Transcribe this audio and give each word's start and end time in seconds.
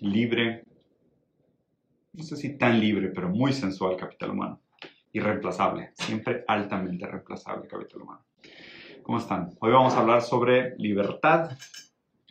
libre, 0.00 0.64
no 2.12 2.22
sé 2.22 2.36
si 2.36 2.56
tan 2.56 2.80
libre, 2.80 3.08
pero 3.08 3.28
muy 3.28 3.52
sensual 3.52 3.96
capital 3.96 4.30
humano. 4.30 4.60
Irreemplazable, 5.12 5.90
siempre 5.94 6.44
altamente 6.46 7.06
reemplazable 7.06 7.68
capital 7.68 8.02
humano. 8.02 8.24
¿Cómo 9.02 9.18
están? 9.18 9.50
Hoy 9.60 9.72
vamos 9.72 9.94
a 9.94 10.00
hablar 10.00 10.22
sobre 10.22 10.76
libertad, 10.76 11.50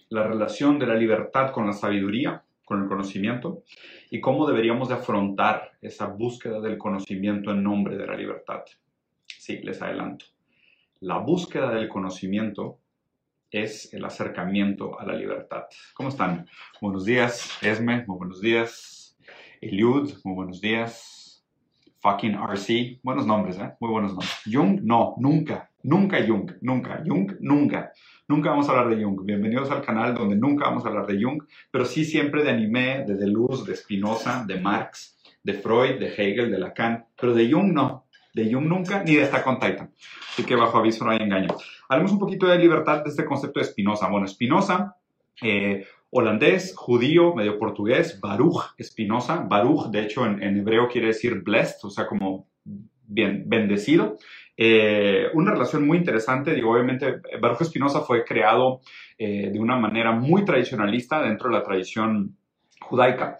la 0.09 0.27
relación 0.27 0.79
de 0.79 0.87
la 0.87 0.95
libertad 0.95 1.51
con 1.51 1.65
la 1.67 1.73
sabiduría, 1.73 2.43
con 2.63 2.83
el 2.83 2.87
conocimiento, 2.87 3.63
y 4.09 4.21
cómo 4.21 4.47
deberíamos 4.47 4.89
de 4.89 4.95
afrontar 4.95 5.71
esa 5.81 6.05
búsqueda 6.05 6.61
del 6.61 6.77
conocimiento 6.77 7.51
en 7.51 7.63
nombre 7.63 7.97
de 7.97 8.07
la 8.07 8.15
libertad. 8.15 8.63
Sí, 9.25 9.57
les 9.63 9.81
adelanto. 9.81 10.25
La 11.01 11.17
búsqueda 11.17 11.71
del 11.71 11.89
conocimiento 11.89 12.79
es 13.51 13.93
el 13.93 14.05
acercamiento 14.05 14.99
a 14.99 15.05
la 15.05 15.13
libertad. 15.13 15.63
¿Cómo 15.93 16.09
están? 16.09 16.47
Buenos 16.81 17.05
días, 17.05 17.57
Esme, 17.61 18.05
muy 18.05 18.17
buenos 18.17 18.41
días. 18.41 19.17
Eliud, 19.61 20.13
muy 20.23 20.35
buenos 20.35 20.61
días. 20.61 21.43
Fucking 21.99 22.35
RC, 22.35 22.99
buenos 23.03 23.25
nombres, 23.25 23.57
¿eh? 23.57 23.73
Muy 23.79 23.91
buenos 23.91 24.11
nombres. 24.11 24.41
Jung, 24.45 24.81
no, 24.83 25.15
nunca, 25.17 25.69
nunca 25.83 26.25
Jung, 26.25 26.51
nunca, 26.61 27.03
Jung, 27.05 27.33
nunca. 27.39 27.91
Nunca 28.27 28.51
vamos 28.51 28.69
a 28.69 28.71
hablar 28.71 28.95
de 28.95 29.03
Jung. 29.03 29.25
Bienvenidos 29.25 29.71
al 29.71 29.81
canal 29.81 30.13
donde 30.13 30.35
nunca 30.35 30.65
vamos 30.65 30.85
a 30.85 30.89
hablar 30.89 31.07
de 31.07 31.21
Jung, 31.21 31.43
pero 31.71 31.83
sí 31.83 32.05
siempre 32.05 32.43
de 32.43 32.51
anime, 32.51 33.03
de 33.05 33.15
Deleuze, 33.15 33.69
de 33.69 33.75
Spinoza, 33.75 34.45
de 34.47 34.59
Marx, 34.59 35.17
de 35.43 35.53
Freud, 35.53 35.99
de 35.99 36.07
Hegel, 36.07 36.51
de 36.51 36.59
Lacan, 36.59 37.05
pero 37.19 37.33
de 37.33 37.51
Jung 37.51 37.73
no. 37.73 38.05
De 38.33 38.51
Jung 38.51 38.67
nunca, 38.67 39.03
ni 39.03 39.15
de 39.15 39.23
Attack 39.23 39.47
on 39.47 39.59
Titan. 39.59 39.91
Así 40.31 40.43
que 40.43 40.55
bajo 40.55 40.77
aviso 40.77 41.03
no 41.03 41.11
hay 41.11 41.19
engaño. 41.19 41.49
Hablemos 41.89 42.11
un 42.11 42.19
poquito 42.19 42.45
de 42.47 42.59
libertad 42.59 43.03
de 43.03 43.09
este 43.09 43.25
concepto 43.25 43.59
de 43.59 43.65
Spinoza. 43.65 44.07
Bueno, 44.09 44.27
Spinoza, 44.27 44.95
eh, 45.41 45.87
holandés, 46.11 46.73
judío, 46.75 47.33
medio 47.33 47.57
portugués, 47.57 48.19
Baruch 48.21 48.75
Spinoza. 48.79 49.47
Baruch, 49.49 49.87
de 49.87 50.01
hecho, 50.01 50.25
en, 50.25 50.41
hebreo 50.41 50.87
quiere 50.87 51.07
decir 51.07 51.41
blessed, 51.41 51.79
o 51.83 51.89
sea, 51.89 52.05
como 52.05 52.47
bien, 53.07 53.45
bendecido. 53.47 54.17
Eh, 54.55 55.27
una 55.33 55.51
relación 55.51 55.87
muy 55.87 55.97
interesante, 55.97 56.53
digo, 56.53 56.71
obviamente 56.71 57.21
Baruch 57.41 57.63
Spinoza 57.63 58.01
fue 58.01 58.23
creado 58.23 58.81
eh, 59.17 59.49
de 59.51 59.59
una 59.59 59.77
manera 59.77 60.11
muy 60.11 60.45
tradicionalista 60.45 61.21
dentro 61.23 61.49
de 61.49 61.55
la 61.55 61.63
tradición 61.63 62.35
judaica. 62.81 63.37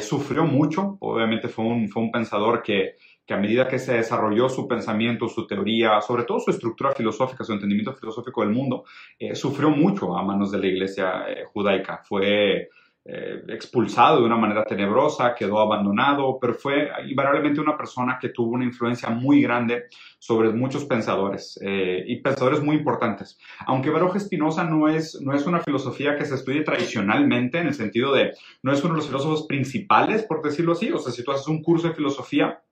sufrió 0.00 0.44
mucho, 0.44 0.96
obviamente 1.00 1.48
fue 1.48 1.64
un, 1.64 1.88
fue 1.88 2.02
un 2.02 2.10
pensador 2.10 2.62
que 2.62 2.96
que 3.26 3.34
a 3.34 3.38
medida 3.38 3.68
que 3.68 3.78
se 3.78 3.94
desarrolló 3.94 4.48
su 4.48 4.66
pensamiento, 4.66 5.28
su 5.28 5.46
teoría, 5.46 6.00
sobre 6.00 6.24
todo 6.24 6.40
su 6.40 6.50
estructura 6.50 6.92
filosófica, 6.92 7.44
su 7.44 7.52
entendimiento 7.52 7.94
filosófico 7.94 8.42
del 8.42 8.50
mundo, 8.50 8.84
eh, 9.18 9.34
sufrió 9.34 9.70
mucho 9.70 10.16
a 10.16 10.22
manos 10.22 10.50
de 10.50 10.58
la 10.58 10.66
iglesia 10.66 11.24
eh, 11.28 11.44
judaica. 11.52 12.02
Fue 12.04 12.68
eh, 13.04 13.42
expulsado 13.48 14.20
de 14.20 14.26
una 14.26 14.36
manera 14.36 14.64
tenebrosa, 14.64 15.34
quedó 15.36 15.60
abandonado, 15.60 16.38
pero 16.40 16.54
fue 16.54 16.88
invariablemente 17.08 17.60
una 17.60 17.76
persona 17.76 18.18
que 18.20 18.30
tuvo 18.30 18.50
una 18.50 18.64
influencia 18.64 19.08
muy 19.10 19.40
grande 19.40 19.84
sobre 20.18 20.50
muchos 20.50 20.84
pensadores 20.84 21.58
y 21.60 22.16
pensadores 22.20 22.62
muy 22.62 22.76
importantes. 22.76 23.38
Aunque 23.66 23.90
Baruch 23.90 24.18
Spinoza 24.18 24.62
no 24.62 24.88
es, 24.88 25.20
no 25.20 25.34
es 25.34 25.46
una 25.46 25.60
filosofía 25.60 26.16
que 26.16 26.24
se 26.24 26.36
estudie 26.36 26.62
tradicionalmente, 26.62 27.58
en 27.58 27.66
el 27.66 27.74
sentido 27.74 28.12
de 28.12 28.34
no 28.62 28.72
es 28.72 28.82
uno 28.84 28.94
de 28.94 28.98
los 28.98 29.06
filósofos 29.08 29.46
principales, 29.48 30.22
por 30.22 30.40
decirlo 30.40 30.72
así, 30.72 30.92
o 30.92 30.98
sea, 30.98 31.12
si 31.12 31.24
tú 31.24 31.32
haces 31.32 31.48
un 31.48 31.60
curso 31.60 31.88
de 31.88 31.94
filosofía, 31.94 32.62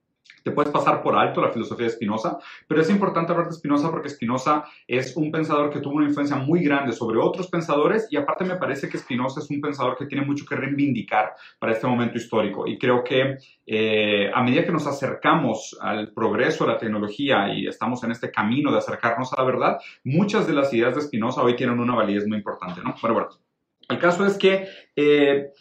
te 0.43 0.51
puedes 0.51 0.73
pasar 0.73 1.03
por 1.03 1.17
alto 1.17 1.41
la 1.41 1.51
filosofía 1.51 1.87
de 1.87 1.93
Spinoza, 1.93 2.39
pero 2.67 2.81
es 2.81 2.91
importante 2.91 3.33
hablar 3.33 3.49
de 3.49 3.55
Spinoza 3.55 3.91
porque 3.91 4.09
Spinoza 4.09 4.65
es 4.87 5.17
un 5.17 5.31
pensador 5.31 5.71
que 5.71 5.81
tuvo 5.81 5.95
una 5.95 6.07
influencia 6.07 6.37
muy 6.37 6.63
grande 6.63 6.93
sobre 6.93 7.19
otros 7.19 7.49
pensadores 7.49 8.09
y 8.11 8.17
aparte 8.17 8.45
me 8.45 8.57
parece 8.57 8.89
que 8.89 8.99
Spinoza 8.99 9.41
es 9.41 9.51
un 9.51 9.61
pensador 9.61 9.97
que 9.97 10.07
tiene 10.07 10.25
mucho 10.25 10.45
que 10.47 10.57
reivindicar 10.57 11.35
para 11.59 11.73
este 11.73 11.87
momento 11.87 12.19
histórico 12.19 12.67
y 12.67 12.79
creo 12.79 13.03
que 13.05 13.39
eh, 13.67 14.31
a 14.35 14.43
medida 14.43 14.65
que 14.65 14.73
nos 14.73 14.87
acercamos 14.87 15.79
al 15.81 16.13
progreso 16.13 16.65
de 16.65 16.73
la 16.73 16.79
tecnología 16.79 17.53
y 17.55 17.67
estamos 17.67 18.03
en 18.05 18.13
este 18.13 18.31
camino 18.31 18.73
de 18.73 18.79
acercarnos 18.79 19.33
a 19.33 19.41
la 19.41 19.45
verdad, 19.45 19.79
muchas 20.05 20.47
de 20.47 20.55
las 20.55 20.73
ideas 20.73 20.95
de 20.95 21.03
Spinoza 21.03 21.43
hoy 21.43 21.57
tienen 21.57 21.79
una 21.79 21.95
validez 21.95 22.27
muy 22.27 22.39
importante, 22.39 22.81
¿no? 22.83 22.95
Bueno, 23.01 23.15
bueno, 23.15 23.29
el 23.89 23.99
caso 23.99 24.25
es 24.27 24.37
que... 24.37 24.67
Eh, 24.97 25.53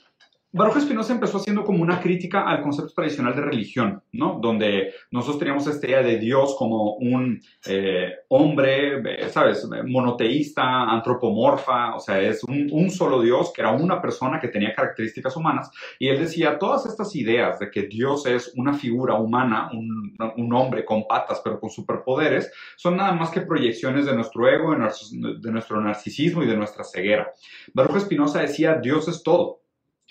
Baruch 0.52 0.80
Spinoza 0.80 1.14
empezó 1.14 1.38
haciendo 1.38 1.64
como 1.64 1.84
una 1.84 2.02
crítica 2.02 2.42
al 2.42 2.64
concepto 2.64 2.92
tradicional 2.94 3.36
de 3.36 3.42
religión, 3.42 4.02
¿no? 4.14 4.40
Donde 4.42 4.94
nosotros 5.12 5.38
teníamos 5.38 5.68
esta 5.68 5.86
idea 5.86 6.02
de 6.02 6.18
Dios 6.18 6.56
como 6.58 6.96
un 6.96 7.40
eh, 7.68 8.14
hombre, 8.30 8.98
eh, 8.98 9.30
¿sabes? 9.30 9.68
Monoteísta, 9.86 10.90
antropomorfa, 10.90 11.96
o 11.96 12.00
sea, 12.00 12.20
es 12.20 12.44
un, 12.44 12.90
solo 12.90 13.22
Dios 13.22 13.54
que 13.54 13.62
era 13.62 13.74
una 13.74 14.02
persona 14.02 14.40
que 14.40 14.48
tenía 14.48 14.74
características 14.74 15.38
humanas. 15.38 15.70
Y 16.00 16.08
él 16.08 16.18
decía, 16.18 16.58
todas 16.58 16.88
estas 16.88 17.16
ideas 17.16 17.60
de 17.60 17.70
que 17.70 17.84
Dios 17.84 18.26
es 18.26 18.52
una 18.56 18.74
figura 18.74 19.14
humana, 19.16 19.70
un, 19.72 20.54
hombre 20.54 20.84
con 20.84 21.06
patas 21.08 21.42
pero 21.44 21.60
con 21.60 21.70
superpoderes, 21.70 22.52
son 22.76 22.98
nada 22.98 23.12
más 23.12 23.30
que 23.30 23.42
proyecciones 23.42 24.08
de 24.08 24.16
nuestro 24.16 24.50
ego, 24.50 24.72
de 24.72 25.52
nuestro 25.52 25.80
narcisismo 25.80 26.42
y 26.42 26.48
de 26.48 26.58
nuestra 26.58 26.84
ceguera. 26.84 27.32
Baruch 27.72 28.00
Spinoza 28.00 28.42
decía, 28.42 28.80
Dios 28.82 29.08
es 29.08 29.22
todo 29.22 29.60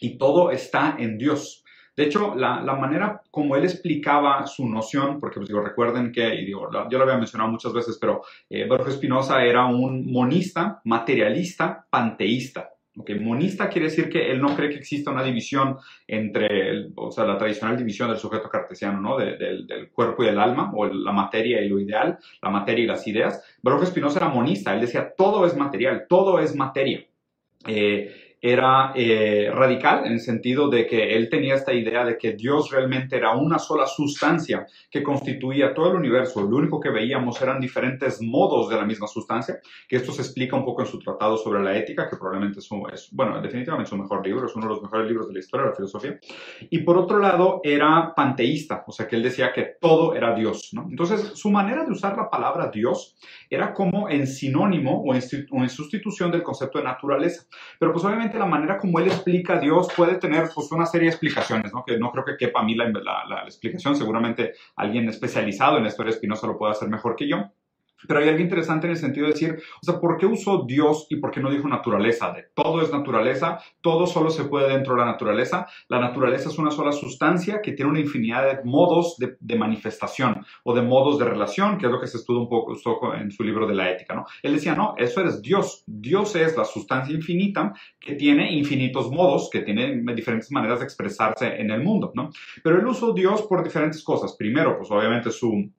y 0.01 0.19
todo 0.19 0.51
está 0.51 0.97
en 0.99 1.19
Dios. 1.19 1.65
De 1.99 2.05
hecho, 2.05 2.37
la, 2.37 2.61
manera 2.77 3.21
como 3.29 3.57
él 3.57 3.65
explicaba 3.65 4.47
su 4.47 4.69
noción, 4.69 5.19
porque 5.19 5.41
pues, 5.41 5.49
digo, 5.49 5.61
recuerden 5.61 6.13
que, 6.13 6.33
y 6.33 6.45
digo, 6.47 6.71
yo 6.89 6.97
lo 6.97 7.03
había 7.03 7.17
mencionado 7.17 7.51
muchas 7.51 7.73
veces, 7.73 7.99
pero 8.01 8.23
eh, 8.49 8.69
Borges 8.69 8.95
Spinoza 8.95 9.43
era 9.43 9.67
un 9.67 10.09
monista, 10.09 10.81
materialista, 10.85 11.85
panteísta. 11.91 12.71
Okay, 13.01 13.19
monista 13.19 13.69
quiere 13.69 13.89
decir 13.89 14.09
que 14.09 14.31
él 14.31 14.41
no 14.41 14.55
cree 14.55 14.71
que 14.71 14.77
exista 14.77 15.11
una 15.11 15.25
división 15.25 15.77
entre, 16.07 16.89
o 16.95 17.11
sea, 17.11 17.25
la 17.25 17.37
tradicional 17.37 17.77
división 17.77 18.09
del 18.09 18.19
sujeto 18.19 18.49
cartesiano, 18.49 19.01
¿no? 19.01 19.17
del 19.19 19.91
cuerpo 19.93 20.23
y 20.23 20.27
del 20.27 20.39
alma, 20.39 20.73
o 20.75 20.87
la 20.87 21.13
materia 21.13 21.61
y 21.61 21.69
lo 21.69 21.81
ideal, 21.81 22.19
la 22.43 22.51
materia 22.51 22.85
y 22.85 22.89
las 22.89 23.07
ideas. 23.09 23.43
Borges 23.61 23.89
Spinoza 23.89 24.21
era 24.21 24.29
monista, 24.29 24.73
él 24.73 24.81
decía, 24.81 25.13
todo 25.17 25.47
es 25.47 25.57
material, 25.57 26.07
todo 26.09 26.39
es 26.39 26.55
materia. 26.55 27.05
Eh, 27.67 28.28
era 28.41 28.93
eh, 28.95 29.51
radical 29.53 30.07
en 30.07 30.13
el 30.13 30.21
sentido 30.21 30.69
de 30.69 30.87
que 30.87 31.17
él 31.17 31.29
tenía 31.29 31.55
esta 31.55 31.73
idea 31.73 32.05
de 32.05 32.17
que 32.17 32.33
Dios 32.33 32.71
realmente 32.71 33.17
era 33.17 33.33
una 33.33 33.59
sola 33.59 33.87
sustancia 33.87 34.67
que 34.91 35.03
constituía 35.03 35.75
todo 35.75 35.91
el 35.91 35.97
universo. 35.97 36.43
Lo 36.43 36.57
único 36.57 36.81
que 36.81 36.91
veíamos 36.91 37.41
eran 37.43 37.61
diferentes 37.61 38.21
modos 38.23 38.69
de 38.69 38.77
la 38.77 38.85
misma 38.85 39.07
sustancia, 39.07 39.59
que 39.89 39.97
esto 39.97 40.13
se 40.13 40.23
explica 40.23 40.57
un 40.57 40.65
poco 40.65 40.83
en 40.83 40.89
su 40.89 40.99
tratado 40.99 41.37
sobre 41.37 41.63
la 41.63 41.77
ética, 41.77 42.09
que 42.09 42.17
probablemente 42.17 42.61
es, 42.61 42.69
es 42.93 43.09
bueno, 43.13 43.41
definitivamente 43.41 43.91
su 43.91 43.97
mejor 43.97 44.25
libro, 44.25 44.47
es 44.47 44.55
uno 44.55 44.67
de 44.67 44.75
los 44.75 44.83
mejores 44.83 45.09
libros 45.09 45.29
de 45.29 45.35
la 45.35 45.41
historia 45.41 45.65
de 45.65 45.71
la 45.71 45.77
filosofía. 45.77 46.19
Y 46.71 46.79
por 46.79 46.97
otro 46.97 47.19
lado, 47.19 47.61
era 47.65 48.13
panteísta, 48.15 48.85
o 48.87 48.93
sea 48.93 49.09
que 49.09 49.17
él 49.17 49.23
decía 49.23 49.53
que 49.53 49.77
todo 49.81 50.15
era 50.15 50.35
Dios. 50.35 50.71
¿no? 50.73 50.87
Entonces, 50.89 51.33
su 51.35 51.51
manera 51.51 51.85
de 51.85 51.93
usar 51.93 52.17
la 52.17 52.31
palabra 52.31 52.71
Dios 52.73 53.17
era 53.51 53.75
como 53.75 54.09
en 54.09 54.27
sinónimo 54.27 55.03
o 55.03 55.15
en, 55.15 55.23
o 55.51 55.63
en 55.63 55.69
sustitución 55.69 56.31
del 56.31 56.43
concepto 56.43 56.79
de 56.79 56.85
naturaleza. 56.85 57.45
Pero 57.79 57.93
pues 57.93 58.05
obviamente 58.05 58.28
la 58.37 58.47
manera 58.47 58.77
como 58.77 58.99
él 58.99 59.07
explica 59.07 59.55
a 59.55 59.61
Dios 59.61 59.89
puede 59.97 60.17
tener 60.17 60.51
pues 60.53 60.73
una 60.73 60.85
serie 60.85 61.07
de 61.07 61.13
explicaciones, 61.13 61.73
¿no? 61.73 61.85
Que 61.85 61.99
no 61.99 62.11
creo 62.11 62.25
que 62.25 62.37
quepa 62.37 62.61
a 62.61 62.65
mí 62.65 62.75
la, 62.75 62.91
la 62.91 63.43
explicación, 63.45 63.95
seguramente 63.95 64.55
alguien 64.77 65.09
especializado 65.09 65.77
en 65.77 65.85
la 65.85 65.89
historia 65.91 66.11
de 66.11 66.17
lo 66.49 66.59
puede 66.59 66.73
hacer 66.73 66.89
mejor 66.89 67.15
que 67.15 67.29
yo. 67.29 67.51
Pero 68.07 68.21
hay 68.21 68.29
algo 68.29 68.41
interesante 68.41 68.87
en 68.87 68.93
el 68.93 68.97
sentido 68.97 69.27
de 69.27 69.33
decir, 69.33 69.57
o 69.57 69.85
sea, 69.85 69.99
¿por 70.01 70.17
qué 70.17 70.27
usó 70.27 70.65
Dios 70.67 71.07
y 71.11 71.17
por 71.17 71.31
qué 71.31 71.41
no 71.41 71.51
dijo 71.51 71.69
naturaleza? 71.69 72.35
Todo 72.55 72.83
es 72.83 72.93
naturaleza, 72.93 73.59
todo 73.81 74.07
solo 74.07 74.31
se 74.31 74.45
puede 74.45 74.73
dentro 74.73 74.95
de 74.95 75.01
la 75.01 75.07
naturaleza. 75.07 75.67
La 75.89 76.01
naturaleza 76.01 76.49
es 76.49 76.59
una 76.59 76.71
sola 76.71 76.93
sustancia 76.93 77.61
que 77.63 77.73
tiene 77.73 77.91
una 77.91 78.01
infinidad 78.01 78.45
de 78.45 78.65
modos 78.65 79.17
de, 79.19 79.59
manifestación 79.59 80.45
o 80.63 80.75
de 80.75 80.83
modos 80.83 81.19
de 81.19 81.25
relación, 81.25 81.79
que 81.79 81.87
es 81.87 81.93
lo 81.93 82.01
que 82.01 82.07
se 82.07 82.19
estudia 82.19 82.41
un 82.41 82.49
poco 82.49 83.15
en 83.15 83.31
su 83.31 83.43
libro 83.43 83.67
de 83.67 83.75
la 83.75 83.91
ética, 83.91 84.15
¿no? 84.15 84.25
Él 84.43 84.53
decía, 84.55 84.75
no, 84.75 84.95
eso 84.97 85.21
eres 85.21 85.43
Dios. 85.43 85.83
Dios 85.87 86.37
es 86.37 86.57
la 86.57 86.65
sustancia 86.65 87.15
infinita 87.15 87.73
que 87.99 88.15
tiene 88.15 88.53
infinitos 88.53 89.11
modos, 89.11 89.49
que 89.51 89.63
tiene 89.63 90.01
diferentes 90.15 90.53
maneras 90.53 90.79
de 90.79 90.85
expresarse 90.85 91.61
en 91.61 91.71
el 91.71 91.83
mundo, 91.83 92.13
¿no? 92.15 92.31
Pero 92.63 92.79
él 92.79 92.87
usó 92.87 93.13
Dios 93.13 93.43
por 93.43 93.65
diferentes 93.65 94.03
cosas. 94.05 94.37
Primero, 94.37 94.77
pues 94.79 94.91
obviamente 94.91 95.31
su 95.31 95.71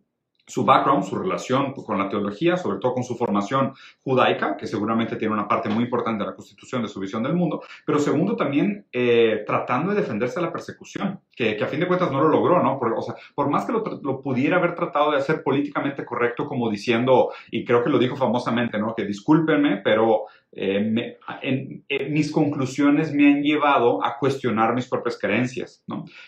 su 0.50 0.66
background, 0.66 1.04
su 1.04 1.16
relación 1.16 1.74
con 1.74 1.98
la 1.98 2.10
teología, 2.10 2.57
sobre 2.57 2.80
todo 2.80 2.94
con 2.94 3.04
su 3.04 3.16
formación 3.16 3.74
judaica, 4.04 4.57
que 4.57 4.68
seguramente 4.68 5.16
tiene 5.16 5.34
una 5.34 5.48
parte 5.48 5.69
muy 5.69 5.84
importante 5.84 6.24
de 6.24 6.30
la 6.31 6.36
constitución 6.36 6.81
de 6.81 6.88
su 6.88 7.00
visión 7.00 7.22
del 7.24 7.36
mundo, 7.36 7.62
pero 7.86 8.00
segundo 8.00 8.36
también 8.36 8.88
eh, 8.92 9.44
tratando 9.46 9.94
de 9.94 10.01
defenderse 10.01 10.40
de 10.40 10.46
la 10.48 10.51
persecución, 10.51 11.19
que, 11.36 11.57
a 11.62 11.68
fin 11.68 11.80
de 11.80 11.88
cuentas 11.88 12.12
no 12.12 12.22
lo 12.22 12.30
logró, 12.30 12.62
¿no? 12.63 12.80
Por, 12.80 12.94
o 12.94 13.01
sea, 13.01 13.16
por 13.36 13.50
más 13.50 13.66
que 13.66 13.74
lo, 13.74 14.22
pudiera 14.22 14.57
haber 14.57 14.75
tratado 14.75 15.12
de 15.12 15.18
hacer 15.18 15.44
políticamente 15.44 16.04
correcto, 16.04 16.48
como 16.48 16.69
diciendo, 16.69 17.31
y 17.51 17.63
creo 17.63 17.84
que 17.84 17.90
lo 17.90 18.00
dijo 18.00 18.16
famosamente, 18.16 18.80
¿no? 18.80 18.96
Que 18.96 19.06
discúlpenme, 19.06 19.81
pero 19.84 20.25
eh, 20.51 21.18
en, 21.42 21.86
mis 22.12 22.31
conclusiones 22.31 23.13
me 23.13 23.28
han 23.28 23.44
llevado 23.44 24.04
a 24.04 24.18
cuestionar 24.18 24.74
mis 24.74 24.88
propias 24.88 25.18
creencias. 25.18 25.84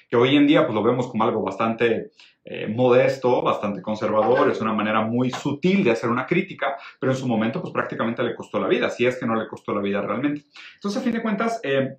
Que 0.09 0.15
hoy 0.15 0.35
en 0.35 0.47
día 0.47 0.65
pues 0.65 0.75
lo 0.75 0.83
vemos 0.83 1.07
como 1.07 1.23
algo 1.23 1.41
bastante 1.41 2.12
eh, 2.44 2.68
modesto, 2.68 3.41
bastante 3.41 3.81
conservador, 3.81 4.50
es 4.50 4.62
una 4.62 4.73
manera 4.73 5.01
muy 5.01 5.31
sutil 5.31 5.83
de 5.83 5.91
hacer 5.91 6.09
una 6.09 6.25
crítica, 6.25 6.75
pero 7.00 7.12
en 7.12 7.18
su 7.18 7.27
momento 7.27 7.62
pues 7.62 7.73
prácticamente 7.73 8.23
le 8.23 8.35
costó 8.35 8.59
la 8.59 8.68
vida, 8.68 8.89
si 8.89 9.06
es 9.06 9.19
que 9.19 9.25
no 9.25 9.35
le 9.35 9.47
costó 9.47 9.73
la 9.73 9.81
vida 9.81 10.01
realmente. 10.01 10.44
Entonces, 10.75 11.01
a 11.01 11.03
fin 11.03 11.13
de 11.13 11.21
cuentas, 11.21 11.59
eh, 11.63 11.97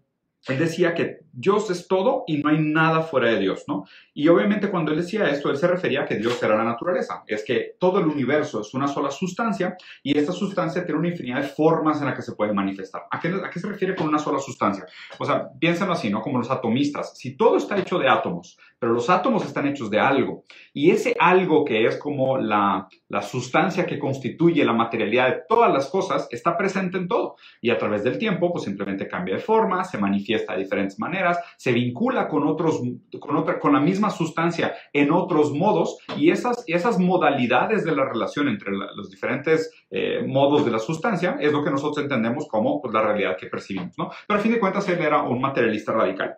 él 0.48 0.58
decía 0.58 0.94
que 0.94 1.20
Dios 1.32 1.70
es 1.70 1.86
todo 1.86 2.24
y 2.26 2.38
no 2.38 2.50
hay 2.50 2.58
nada 2.58 3.02
fuera 3.02 3.28
de 3.28 3.38
Dios, 3.38 3.64
¿no? 3.68 3.84
Y 4.12 4.26
obviamente 4.28 4.70
cuando 4.70 4.90
él 4.90 4.98
decía 4.98 5.28
esto, 5.30 5.50
él 5.50 5.56
se 5.56 5.68
refería 5.68 6.02
a 6.02 6.04
que 6.04 6.16
Dios 6.16 6.42
era 6.42 6.56
la 6.56 6.64
naturaleza. 6.64 7.22
Es 7.26 7.44
que 7.44 7.76
todo 7.78 8.00
el 8.00 8.06
universo 8.06 8.60
es 8.60 8.74
una 8.74 8.88
sola 8.88 9.10
sustancia 9.10 9.76
y 10.02 10.18
esta 10.18 10.32
sustancia 10.32 10.84
tiene 10.84 10.98
una 10.98 11.08
infinidad 11.08 11.42
de 11.42 11.48
formas 11.48 12.00
en 12.00 12.06
las 12.06 12.16
que 12.16 12.22
se 12.22 12.32
puede 12.32 12.52
manifestar. 12.52 13.02
¿A 13.10 13.20
qué, 13.20 13.28
a 13.28 13.50
qué 13.50 13.60
se 13.60 13.68
refiere 13.68 13.94
con 13.94 14.08
una 14.08 14.18
sola 14.18 14.40
sustancia? 14.40 14.84
O 15.18 15.24
sea, 15.24 15.48
piénsenlo 15.58 15.92
así, 15.92 16.10
¿no? 16.10 16.20
Como 16.20 16.38
los 16.38 16.50
atomistas. 16.50 17.16
Si 17.16 17.36
todo 17.36 17.56
está 17.56 17.78
hecho 17.78 17.98
de 17.98 18.08
átomos, 18.08 18.58
pero 18.82 18.94
los 18.94 19.08
átomos 19.08 19.44
están 19.44 19.68
hechos 19.68 19.90
de 19.90 20.00
algo, 20.00 20.42
y 20.74 20.90
ese 20.90 21.14
algo 21.20 21.64
que 21.64 21.86
es 21.86 21.96
como 21.98 22.36
la, 22.36 22.88
la 23.08 23.22
sustancia 23.22 23.86
que 23.86 23.96
constituye 23.96 24.64
la 24.64 24.72
materialidad 24.72 25.28
de 25.28 25.42
todas 25.48 25.72
las 25.72 25.88
cosas, 25.88 26.26
está 26.32 26.56
presente 26.56 26.98
en 26.98 27.06
todo. 27.06 27.36
Y 27.60 27.70
a 27.70 27.78
través 27.78 28.02
del 28.02 28.18
tiempo, 28.18 28.50
pues 28.50 28.64
simplemente 28.64 29.06
cambia 29.06 29.36
de 29.36 29.40
forma, 29.40 29.84
se 29.84 29.98
manifiesta 29.98 30.54
de 30.54 30.64
diferentes 30.64 30.98
maneras, 30.98 31.38
se 31.56 31.70
vincula 31.70 32.26
con 32.26 32.44
otros, 32.44 32.82
con 33.20 33.36
otra, 33.36 33.60
con 33.60 33.72
la 33.72 33.78
misma 33.78 34.10
sustancia 34.10 34.74
en 34.92 35.12
otros 35.12 35.52
modos 35.52 35.98
y 36.16 36.30
esas, 36.30 36.64
esas 36.66 36.98
modalidades 36.98 37.84
de 37.84 37.94
la 37.94 38.04
relación 38.04 38.48
entre 38.48 38.72
los 38.72 39.08
diferentes 39.08 39.72
eh, 39.92 40.24
modos 40.26 40.64
de 40.64 40.72
la 40.72 40.80
sustancia 40.80 41.36
es 41.38 41.52
lo 41.52 41.62
que 41.62 41.70
nosotros 41.70 42.02
entendemos 42.02 42.48
como 42.48 42.82
pues, 42.82 42.92
la 42.92 43.02
realidad 43.02 43.36
que 43.36 43.46
percibimos, 43.46 43.96
¿no? 43.96 44.10
Pero 44.26 44.40
a 44.40 44.42
fin 44.42 44.50
de 44.50 44.58
cuentas 44.58 44.88
él 44.88 45.00
era 45.00 45.22
un 45.22 45.40
materialista 45.40 45.92
radical. 45.92 46.36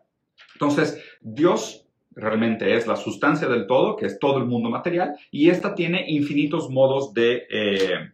Entonces, 0.54 1.02
Dios 1.22 1.83
realmente 2.16 2.74
es 2.76 2.86
la 2.86 2.96
sustancia 2.96 3.48
del 3.48 3.66
todo, 3.66 3.96
que 3.96 4.06
es 4.06 4.18
todo 4.18 4.38
el 4.38 4.46
mundo 4.46 4.70
material, 4.70 5.16
y 5.30 5.50
esta 5.50 5.74
tiene 5.74 6.04
infinitos 6.08 6.70
modos 6.70 7.12
de, 7.12 7.46
eh, 7.50 8.10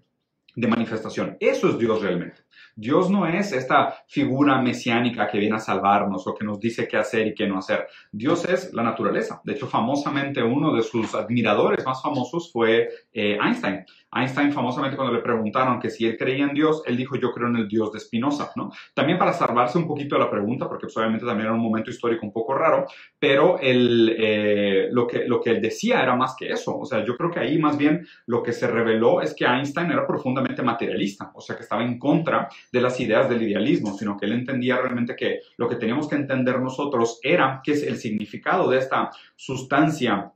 de 0.54 0.68
manifestación. 0.68 1.36
Eso 1.40 1.68
es 1.68 1.78
Dios 1.78 2.02
realmente. 2.02 2.42
Dios 2.74 3.10
no 3.10 3.26
es 3.26 3.52
esta 3.52 3.94
figura 4.06 4.60
mesiánica 4.60 5.28
que 5.28 5.38
viene 5.38 5.56
a 5.56 5.60
salvarnos 5.60 6.26
o 6.26 6.34
que 6.34 6.44
nos 6.44 6.58
dice 6.60 6.88
qué 6.88 6.96
hacer 6.96 7.26
y 7.26 7.34
qué 7.34 7.46
no 7.46 7.58
hacer. 7.58 7.86
Dios 8.10 8.44
es 8.44 8.72
la 8.72 8.82
naturaleza. 8.82 9.40
De 9.44 9.52
hecho, 9.52 9.66
famosamente 9.66 10.42
uno 10.42 10.74
de 10.74 10.82
sus 10.82 11.14
admiradores 11.14 11.84
más 11.84 12.02
famosos 12.02 12.50
fue 12.52 12.88
eh, 13.12 13.38
Einstein. 13.40 13.84
Einstein 14.12 14.52
famosamente 14.52 14.96
cuando 14.96 15.14
le 15.14 15.22
preguntaron 15.22 15.78
que 15.78 15.88
si 15.88 16.04
él 16.04 16.16
creía 16.16 16.44
en 16.44 16.54
Dios, 16.54 16.82
él 16.86 16.96
dijo 16.96 17.16
yo 17.16 17.30
creo 17.32 17.48
en 17.48 17.56
el 17.56 17.68
Dios 17.68 17.92
de 17.92 18.00
Spinoza, 18.00 18.50
¿no? 18.56 18.72
También 18.92 19.18
para 19.18 19.32
salvarse 19.32 19.78
un 19.78 19.86
poquito 19.86 20.16
de 20.16 20.22
la 20.22 20.30
pregunta, 20.30 20.68
porque 20.68 20.86
pues, 20.86 20.96
obviamente 20.96 21.24
también 21.24 21.46
era 21.46 21.54
un 21.54 21.62
momento 21.62 21.90
histórico 21.90 22.26
un 22.26 22.32
poco 22.32 22.54
raro, 22.54 22.86
pero 23.18 23.58
él, 23.60 24.16
eh, 24.18 24.88
lo, 24.90 25.06
que, 25.06 25.26
lo 25.26 25.40
que 25.40 25.50
él 25.50 25.62
decía 25.62 26.02
era 26.02 26.16
más 26.16 26.34
que 26.36 26.50
eso, 26.50 26.76
o 26.76 26.84
sea, 26.84 27.04
yo 27.04 27.16
creo 27.16 27.30
que 27.30 27.38
ahí 27.38 27.58
más 27.58 27.78
bien 27.78 28.06
lo 28.26 28.42
que 28.42 28.52
se 28.52 28.66
reveló 28.66 29.20
es 29.20 29.34
que 29.34 29.44
Einstein 29.44 29.92
era 29.92 30.06
profundamente 30.06 30.62
materialista, 30.62 31.30
o 31.34 31.40
sea, 31.40 31.56
que 31.56 31.62
estaba 31.62 31.84
en 31.84 31.98
contra 31.98 32.48
de 32.72 32.80
las 32.80 32.98
ideas 33.00 33.28
del 33.28 33.42
idealismo, 33.42 33.96
sino 33.96 34.16
que 34.16 34.26
él 34.26 34.32
entendía 34.32 34.80
realmente 34.80 35.16
que 35.16 35.40
lo 35.56 35.68
que 35.68 35.76
teníamos 35.76 36.08
que 36.08 36.16
entender 36.16 36.60
nosotros 36.60 37.20
era 37.22 37.60
que 37.62 37.72
es 37.72 37.82
el 37.82 37.96
significado 37.96 38.68
de 38.70 38.78
esta 38.78 39.10
sustancia 39.36 40.32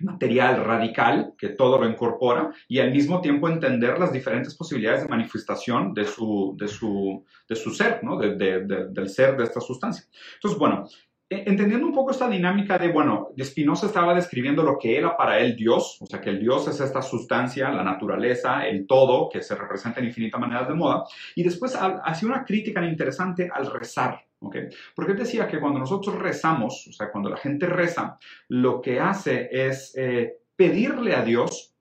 material 0.00 0.64
radical 0.64 1.34
que 1.36 1.48
todo 1.48 1.78
lo 1.78 1.88
incorpora 1.88 2.52
y 2.68 2.78
al 2.78 2.92
mismo 2.92 3.20
tiempo 3.20 3.48
entender 3.48 3.98
las 3.98 4.12
diferentes 4.12 4.54
posibilidades 4.54 5.02
de 5.02 5.08
manifestación 5.08 5.92
de 5.94 6.04
su, 6.04 6.54
de 6.56 6.68
su, 6.68 7.24
de 7.48 7.56
su 7.56 7.70
ser, 7.74 8.02
¿no? 8.04 8.18
del 8.18 9.08
ser 9.08 9.36
de 9.36 9.44
esta 9.44 9.60
sustancia. 9.60 10.04
Entonces, 10.34 10.58
bueno, 10.58 10.86
entendiendo 11.30 11.86
un 11.86 11.92
poco 11.92 12.10
esta 12.10 12.28
dinámica 12.28 12.78
de, 12.78 12.88
bueno, 12.88 13.28
Spinoza 13.38 13.86
estaba 13.86 14.14
describiendo 14.14 14.62
lo 14.62 14.78
que 14.78 14.96
era 14.96 15.16
para 15.16 15.38
él 15.38 15.56
Dios, 15.56 15.98
o 16.00 16.06
sea, 16.06 16.20
que 16.20 16.30
el 16.30 16.40
Dios 16.40 16.66
es 16.68 16.80
esta 16.80 17.02
sustancia, 17.02 17.70
la 17.70 17.84
naturaleza, 17.84 18.66
el 18.66 18.86
todo, 18.86 19.28
que 19.28 19.42
se 19.42 19.54
representa 19.54 20.00
en 20.00 20.06
infinitas 20.06 20.40
maneras 20.40 20.68
de 20.68 20.74
moda, 20.74 21.04
y 21.34 21.42
después 21.42 21.76
hacía 21.76 22.28
una 22.28 22.44
crítica 22.44 22.82
interesante 22.84 23.50
al 23.52 23.70
rezar, 23.70 24.24
¿ok? 24.40 24.56
Porque 24.94 25.12
él 25.12 25.18
decía 25.18 25.46
que 25.46 25.60
cuando 25.60 25.78
nosotros 25.78 26.18
rezamos, 26.18 26.86
o 26.88 26.92
sea, 26.92 27.10
cuando 27.10 27.28
la 27.28 27.36
gente 27.36 27.66
reza, 27.66 28.18
lo 28.48 28.80
que 28.80 28.98
hace 28.98 29.48
es 29.52 29.94
eh, 29.96 30.38
pedirle 30.56 31.14
a 31.14 31.22
Dios 31.22 31.74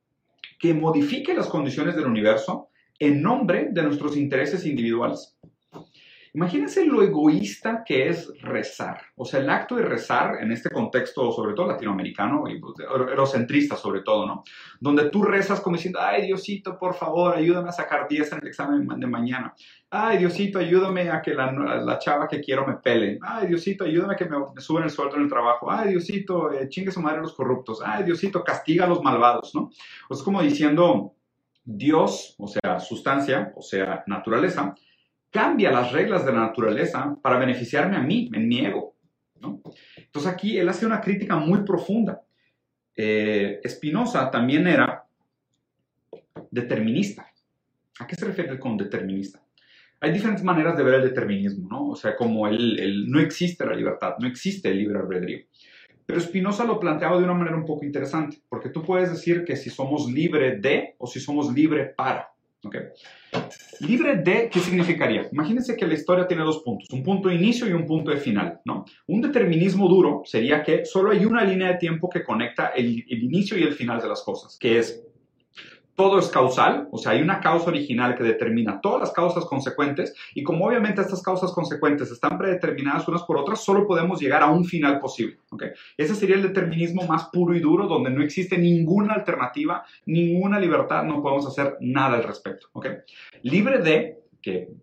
que 0.59 0.73
modifique 0.73 1.33
las 1.33 1.47
condiciones 1.47 1.95
del 1.95 2.07
universo 2.07 2.69
en 2.99 3.21
nombre 3.21 3.69
de 3.71 3.83
nuestros 3.83 4.17
intereses 4.17 4.65
individuales. 4.65 5.38
Imagínense 6.38 6.86
lo 6.86 7.01
egoísta 7.01 7.84
que 7.84 8.10
es 8.10 8.31
rezar. 8.44 9.01
O 9.16 9.25
sea, 9.25 9.39
el 9.39 9.50
acto 9.50 9.75
de 9.75 9.81
rezar 9.81 10.38
en 10.39 10.51
este 10.51 10.69
contexto, 10.69 11.31
sobre 11.31 11.56
todo 11.56 11.66
latinoamericano 11.66 12.48
y 12.48 12.60
pues, 12.60 12.75
eurocentrista 12.80 13.75
sobre 13.75 14.01
todo, 14.01 14.28
¿no? 14.28 14.44
Donde 14.80 15.10
tú 15.10 15.24
rezas 15.24 15.60
como 15.60 15.78
diciendo, 15.78 15.98
ay 16.00 16.28
Diosito, 16.28 16.78
por 16.78 16.94
favor, 16.94 17.36
ayúdame 17.36 17.69
a 17.69 17.72
sacar 17.72 18.07
10 18.07 18.34
en 18.34 18.39
el 18.44 18.48
examen 18.50 18.88
de 19.00 19.07
mañana. 19.07 19.56
Ay 19.89 20.19
Diosito, 20.19 20.60
ayúdame 20.60 21.10
a 21.10 21.24
que 21.24 21.34
la, 21.34 21.98
chava 21.98 22.28
que 22.28 22.40
quiero 22.40 22.68
me 22.68 22.75
pele. 22.75 23.18
Ay 23.24 23.48
Diosito, 23.48 23.86
ayúdame 23.86 24.13
a 24.13 24.16
que 24.16 24.25
me, 24.25 24.38
suban 24.62 24.83
el 24.83 24.92
sueldo 24.92 25.16
en 25.16 25.24
el 25.24 25.30
trabajo. 25.30 25.72
Ay 25.72 25.90
Diosito, 25.90 26.54
eh, 26.54 26.69
chingue 26.69 26.92
su 26.92 27.01
madre 27.01 27.18
a 27.18 27.22
los 27.22 27.33
corruptos. 27.33 27.81
Ay 27.83 28.04
Diosito, 28.04 28.44
castiga 28.44 28.86
a 28.86 28.88
los 28.88 29.01
malvados, 29.01 29.56
¿no? 29.56 29.72
O 30.07 30.13
es 30.13 30.22
como 30.22 30.44
diciendo, 30.44 31.16
Dios, 31.63 32.36
o 32.38 32.48
sea, 32.48 32.80
sustancia, 32.80 33.51
o 33.56 33.63
sea, 33.63 34.04
naturaleza, 34.06 34.75
cambia 35.38 35.72
las 35.72 35.92
reglas 35.92 36.25
de 36.25 36.34
la 36.34 36.39
naturaleza 36.39 37.16
para 37.22 37.38
beneficiarme 37.38 37.95
a 37.95 38.01
mí, 38.01 38.28
en 38.34 38.48
mi 38.48 38.66
ego. 38.66 38.95
Entonces 39.98 40.31
aquí 40.31 40.57
él 40.57 40.68
hace 40.68 40.84
una 40.84 41.00
crítica 41.00 41.36
muy 41.36 41.60
profunda. 41.63 42.24
Eh, 42.95 43.62
Spinoza 43.68 44.31
también 44.31 44.66
era 44.66 45.06
determinista. 46.50 47.31
¿A 48.00 48.07
qué 48.07 48.16
se 48.16 48.25
refiere 48.25 48.57
con 48.57 48.78
determinista? 48.78 49.39
Hay 50.00 50.12
diferentes 50.12 50.44
maneras 50.44 50.75
de 50.75 50.84
ver 50.84 50.95
el 50.95 51.04
determinismo, 51.04 51.68
¿no? 51.69 51.90
O 51.90 51.95
sea, 51.95 52.16
como 52.16 52.48
el, 52.48 53.07
no 53.07 53.19
existe 53.19 53.63
la 53.63 53.75
libertad, 53.75 54.16
no 54.19 54.28
existe 54.28 54.69
el 54.69 54.80
libre 54.80 54.98
albedrío. 54.98 55.45
Pero 56.07 56.19
Spinoza 56.19 56.66
lo 56.66 56.80
planteaba 56.80 57.19
de 57.19 57.25
una 57.25 57.36
manera 57.36 57.57
un 57.57 57.66
poco 57.66 57.86
interesante, 57.86 58.42
porque 58.50 58.69
tú 58.69 58.81
puedes 58.81 59.12
decir 59.12 59.45
que 59.45 59.56
si 59.56 59.69
somos 59.69 60.12
libre 60.12 60.57
de 60.57 60.95
o 60.98 61.06
si 61.06 61.19
somos 61.19 61.54
libre 61.54 61.94
para. 61.95 62.28
Libre 63.80 64.18
de, 64.18 64.50
¿qué 64.50 64.59
significaría? 64.59 65.27
Imagínense 65.31 65.75
que 65.75 65.86
la 65.86 65.94
historia 65.94 66.27
tiene 66.27 66.44
dos 66.44 66.63
puntos, 66.63 66.89
un 66.92 67.04
punto 67.04 67.30
de 67.30 67.36
inicio 67.36 67.68
y 67.68 67.74
un 67.74 67.86
punto 67.86 68.12
de 68.12 68.18
final, 68.18 68.59
¿no? 68.65 68.86
Un 69.07 69.21
determinismo 69.21 69.88
duro 69.88 70.24
sería 70.25 70.63
que 70.63 70.86
solo 70.86 71.12
hay 71.12 71.24
una 71.25 71.44
línea 71.44 71.69
de 71.69 71.77
tiempo 71.77 72.09
que 72.09 72.24
conecta 72.24 72.68
el 72.69 73.06
inicio 73.07 73.57
y 73.57 73.63
el 73.63 73.74
final 73.74 74.01
de 74.01 74.07
las 74.07 74.24
cosas, 74.24 74.57
que 74.59 74.80
es 74.80 75.06
todo 75.97 76.19
es 76.19 76.27
causal, 76.27 76.88
o 76.91 76.99
sea, 76.99 77.13
hay 77.13 77.23
una 77.23 77.39
causa 77.39 77.69
original 77.69 78.15
que 78.15 78.23
determina 78.23 78.79
todas 78.81 78.99
las 78.99 79.11
causas 79.11 79.45
consecuentes 79.45 80.13
y 80.35 80.44
como 80.44 80.67
obviamente 80.67 81.01
estas 81.01 81.23
causas 81.23 81.51
consecuentes 81.51 82.11
están 82.11 82.38
predeterminadas 82.38 83.07
unas 83.07 83.23
por 83.23 83.35
otras, 83.35 83.63
solo 83.63 83.88
podemos 83.88 84.21
llegar 84.21 84.44
a 84.44 84.51
un 84.51 84.63
final 84.63 84.99
posible. 84.99 85.39
¿okay? 85.49 85.69
Ese 85.97 86.13
sería 86.13 86.35
el 86.35 86.44
determinismo 86.44 87.07
más 87.07 87.30
puro 87.33 87.56
y 87.56 87.59
duro, 87.59 87.87
donde 87.87 88.11
no 88.11 88.21
existe 88.21 88.59
ninguna 88.59 89.16
alternativa, 89.16 89.85
ninguna 90.06 90.59
libertad, 90.59 91.04
no 91.04 91.19
podemos 91.19 91.47
hacer 91.47 91.77
nada 91.81 92.18
al 92.18 92.23
respecto. 92.23 92.68
¿okay? 92.73 92.97
Libre 93.42 93.80
de 93.80 94.19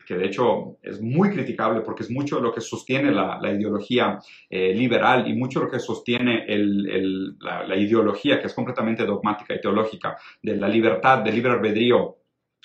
que, 0.07 0.15
de 0.15 0.27
hecho 0.27 0.77
es 0.83 1.01
muy 1.01 1.31
criticable 1.31 1.81
porque 1.81 2.03
es 2.03 2.11
mucho 2.11 2.41
lo 2.41 2.53
que 2.53 2.61
sostiene 2.61 3.11
la, 3.11 3.39
ideología 3.53 4.19
eh, 4.51 4.75
liberal 4.75 5.27
y 5.29 5.35
mucho 5.35 5.61
lo 5.61 5.71
que 5.71 5.79
sostiene 5.79 6.45
la, 6.49 7.77
ideología 7.77 8.41
que 8.41 8.47
es 8.47 8.55
completamente 8.55 9.07
dogmática 9.07 9.55
y 9.55 9.61
teológica 9.61 10.17
de 10.43 10.57
la 10.57 10.69
libertad, 10.69 11.19
del 11.23 11.35
libre 11.35 11.53
albedrío 11.53 12.17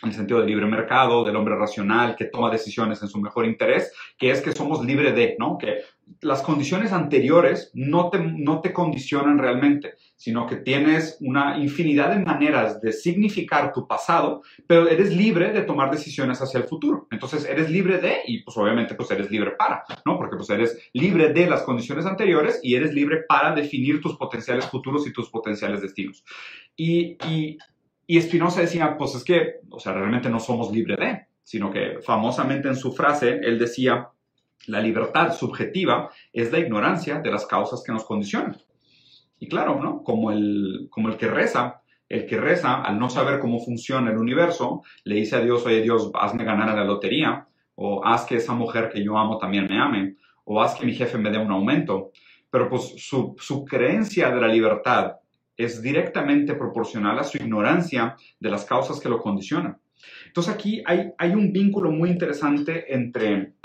en 0.01 0.09
el 0.09 0.15
sentido 0.15 0.39
del 0.39 0.47
libre 0.47 0.65
mercado, 0.65 1.23
del 1.23 1.35
hombre 1.35 1.55
racional 1.55 2.15
que 2.15 2.25
toma 2.25 2.49
decisiones 2.49 3.01
en 3.01 3.09
su 3.09 3.19
mejor 3.19 3.45
interés, 3.45 3.91
que 4.17 4.31
es 4.31 4.41
que 4.41 4.51
somos 4.51 4.85
libre 4.85 5.11
de, 5.11 5.35
¿no? 5.37 5.57
Que 5.57 5.79
las 6.21 6.41
condiciones 6.41 6.91
anteriores 6.91 7.71
no 7.73 8.09
te, 8.09 8.19
no 8.19 8.61
te 8.61 8.73
condicionan 8.73 9.37
realmente, 9.37 9.93
sino 10.15 10.47
que 10.47 10.57
tienes 10.57 11.17
una 11.21 11.57
infinidad 11.57 12.09
de 12.09 12.19
maneras 12.19 12.81
de 12.81 12.91
significar 12.91 13.71
tu 13.71 13.87
pasado, 13.87 14.41
pero 14.67 14.87
eres 14.87 15.15
libre 15.15 15.51
de 15.51 15.61
tomar 15.61 15.91
decisiones 15.91 16.41
hacia 16.41 16.59
el 16.59 16.65
futuro. 16.65 17.07
Entonces 17.11 17.45
eres 17.45 17.69
libre 17.69 17.99
de, 17.99 18.17
y 18.25 18.43
pues 18.43 18.57
obviamente 18.57 18.95
pues 18.95 19.11
eres 19.11 19.29
libre 19.29 19.51
para, 19.51 19.83
¿no? 20.05 20.17
Porque 20.17 20.35
pues 20.35 20.49
eres 20.49 20.77
libre 20.93 21.31
de 21.31 21.47
las 21.47 21.61
condiciones 21.63 22.05
anteriores 22.05 22.59
y 22.63 22.75
eres 22.75 22.93
libre 22.93 23.23
para 23.27 23.53
definir 23.53 24.01
tus 24.01 24.17
potenciales 24.17 24.65
futuros 24.65 25.07
y 25.07 25.13
tus 25.13 25.29
potenciales 25.29 25.81
destinos. 25.81 26.23
Y, 26.75 27.17
y, 27.27 27.57
y 28.11 28.19
Spinoza 28.19 28.61
decía, 28.61 28.97
pues 28.97 29.13
es 29.13 29.23
que, 29.23 29.57
o 29.69 29.79
sea, 29.79 29.93
realmente 29.93 30.31
no 30.31 30.39
somos 30.39 30.71
libres 30.71 30.97
de, 30.97 31.27
sino 31.43 31.69
que 31.69 31.99
famosamente 32.01 32.67
en 32.67 32.75
su 32.75 32.91
frase 32.91 33.39
él 33.43 33.59
decía, 33.59 34.09
la 34.65 34.81
libertad 34.81 35.31
subjetiva 35.31 36.09
es 36.33 36.51
la 36.51 36.57
ignorancia 36.57 37.19
de 37.19 37.29
las 37.29 37.45
causas 37.45 37.83
que 37.85 37.91
nos 37.91 38.05
condicionan. 38.05 38.57
Y 39.37 39.47
claro, 39.47 39.79
¿no? 39.79 40.01
Como 40.01 40.31
el, 40.31 40.87
como 40.89 41.09
el 41.09 41.17
que 41.17 41.27
reza, 41.27 41.83
el 42.07 42.25
que 42.25 42.39
reza, 42.39 42.81
al 42.81 42.97
no 42.97 43.11
saber 43.11 43.39
cómo 43.39 43.59
funciona 43.59 44.09
el 44.09 44.17
universo, 44.17 44.81
le 45.03 45.13
dice 45.13 45.35
a 45.35 45.41
Dios, 45.41 45.63
oye 45.67 45.83
Dios, 45.83 46.09
hazme 46.15 46.43
ganar 46.43 46.67
a 46.69 46.75
la 46.75 46.85
lotería, 46.85 47.45
o 47.75 48.03
haz 48.03 48.25
que 48.25 48.37
esa 48.37 48.53
mujer 48.53 48.89
que 48.91 49.03
yo 49.03 49.19
amo 49.19 49.37
también 49.37 49.67
me 49.69 49.79
ame, 49.79 50.15
o 50.45 50.63
haz 50.63 50.73
que 50.73 50.87
mi 50.87 50.95
jefe 50.95 51.19
me 51.19 51.29
dé 51.29 51.37
un 51.37 51.51
aumento. 51.51 52.09
Pero 52.49 52.71
pues 52.71 52.91
su, 52.97 53.35
su 53.37 53.63
creencia 53.65 54.31
de 54.31 54.41
la 54.41 54.47
libertad 54.47 55.18
es 55.59 55.81
directamente 55.81 56.55
proporcional 56.55 57.19
a 57.19 57.23
su 57.25 57.35
ignorancia 57.37 58.15
de 58.39 58.49
las 58.49 58.63
causas 58.63 58.99
que 58.99 59.09
lo 59.09 59.19
condicionan. 59.19 59.77
Entonces 60.25 60.53
aquí 60.53 60.81
hay, 60.85 61.31
un 61.33 61.51
vínculo 61.51 61.91
muy 61.91 62.09
interesante 62.09 62.93
entre 62.93 63.55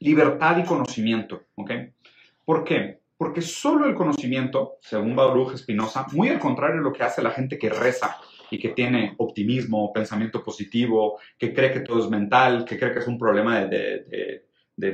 libertad 0.00 0.56
y 0.56 0.64
conocimiento. 0.64 1.42
¿ok? 1.56 1.70
¿Por 2.42 2.64
qué? 2.64 3.00
Porque 3.18 3.42
solo 3.42 3.86
el 3.86 3.94
conocimiento, 3.94 4.78
según 4.80 5.14
Baruch 5.14 5.54
Espinosa, 5.54 6.06
muy 6.12 6.30
al 6.30 6.38
contrario 6.38 6.76
de 6.76 6.82
lo 6.82 6.92
que 6.92 7.02
hace 7.02 7.22
la 7.22 7.30
gente 7.30 7.58
que 7.58 7.68
reza 7.68 8.16
y 8.50 8.58
que 8.58 8.70
tiene 8.70 9.14
optimismo, 9.18 9.92
pensamiento 9.92 10.42
positivo, 10.42 11.18
que 11.36 11.52
cree 11.52 11.70
que 11.70 11.80
todo 11.80 12.02
es 12.02 12.10
mental, 12.10 12.64
que 12.64 12.78
cree 12.78 12.92
que 12.92 13.00
es 13.00 13.08
un 13.08 13.18
problema 13.18 13.64
de, 13.66 14.42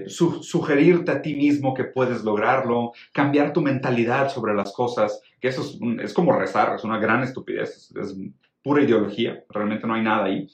sugerirte 0.06 1.10
a 1.10 1.22
ti 1.22 1.34
mismo 1.34 1.74
que 1.74 1.84
puedes 1.84 2.22
lograrlo, 2.22 2.92
cambiar 3.12 3.52
tu 3.52 3.60
mentalidad 3.60 4.28
sobre 4.28 4.54
las 4.54 4.72
cosas, 4.72 5.20
que 5.42 5.48
eso 5.48 5.62
es, 6.00 6.14
como 6.14 6.32
rezar, 6.32 6.76
es 6.76 6.84
una 6.84 6.98
gran 6.98 7.24
estupidez, 7.24 7.92
es, 8.00 8.16
pura 8.62 8.82
ideología, 8.82 9.42
realmente 9.50 9.88
no 9.88 9.94
hay 9.94 10.02
nada 10.02 10.26
ahí. 10.26 10.48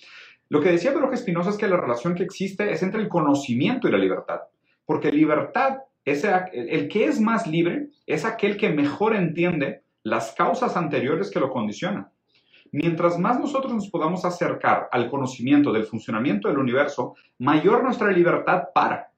Lo 0.49 0.62
que 0.62 0.71
decía 0.71 0.92
Baruch 0.92 1.12
Espinosa 1.12 1.50
es 1.50 1.59
que 1.59 1.68
la 1.68 1.76
relación 1.76 2.14
que 2.14 2.23
existe 2.23 2.73
es 2.73 2.83
entre 2.83 3.02
el 3.02 3.09
conocimiento 3.09 3.87
y 3.87 3.92
la 3.92 3.99
libertad, 3.99 4.40
porque 4.87 5.12
libertad 5.12 5.76
el 6.07 6.88
que 6.88 7.04
es 7.04 7.21
más 7.21 7.47
libre 7.47 7.88
es 8.07 8.25
aquel 8.25 8.57
que 8.57 8.71
mejor 8.71 9.14
entiende 9.14 9.83
las 10.02 10.33
causas 10.33 10.75
anteriores 10.75 11.30
que 11.30 11.40
lo 11.40 11.50
condicionan. 11.50 12.09
Mientras 12.73 13.18
más 13.18 13.38
nosotros 13.38 13.75
nos 13.75 13.90
podamos 13.90 14.25
acercar 14.25 14.88
al 14.90 15.11
conocimiento 15.11 15.71
del 15.71 15.85
funcionamiento 15.85 16.49
del 16.49 16.59
universo, 16.59 17.14
mayor 17.38 17.85
nuestra 17.85 18.11
libertad 18.11 18.68
para, 18.75 19.11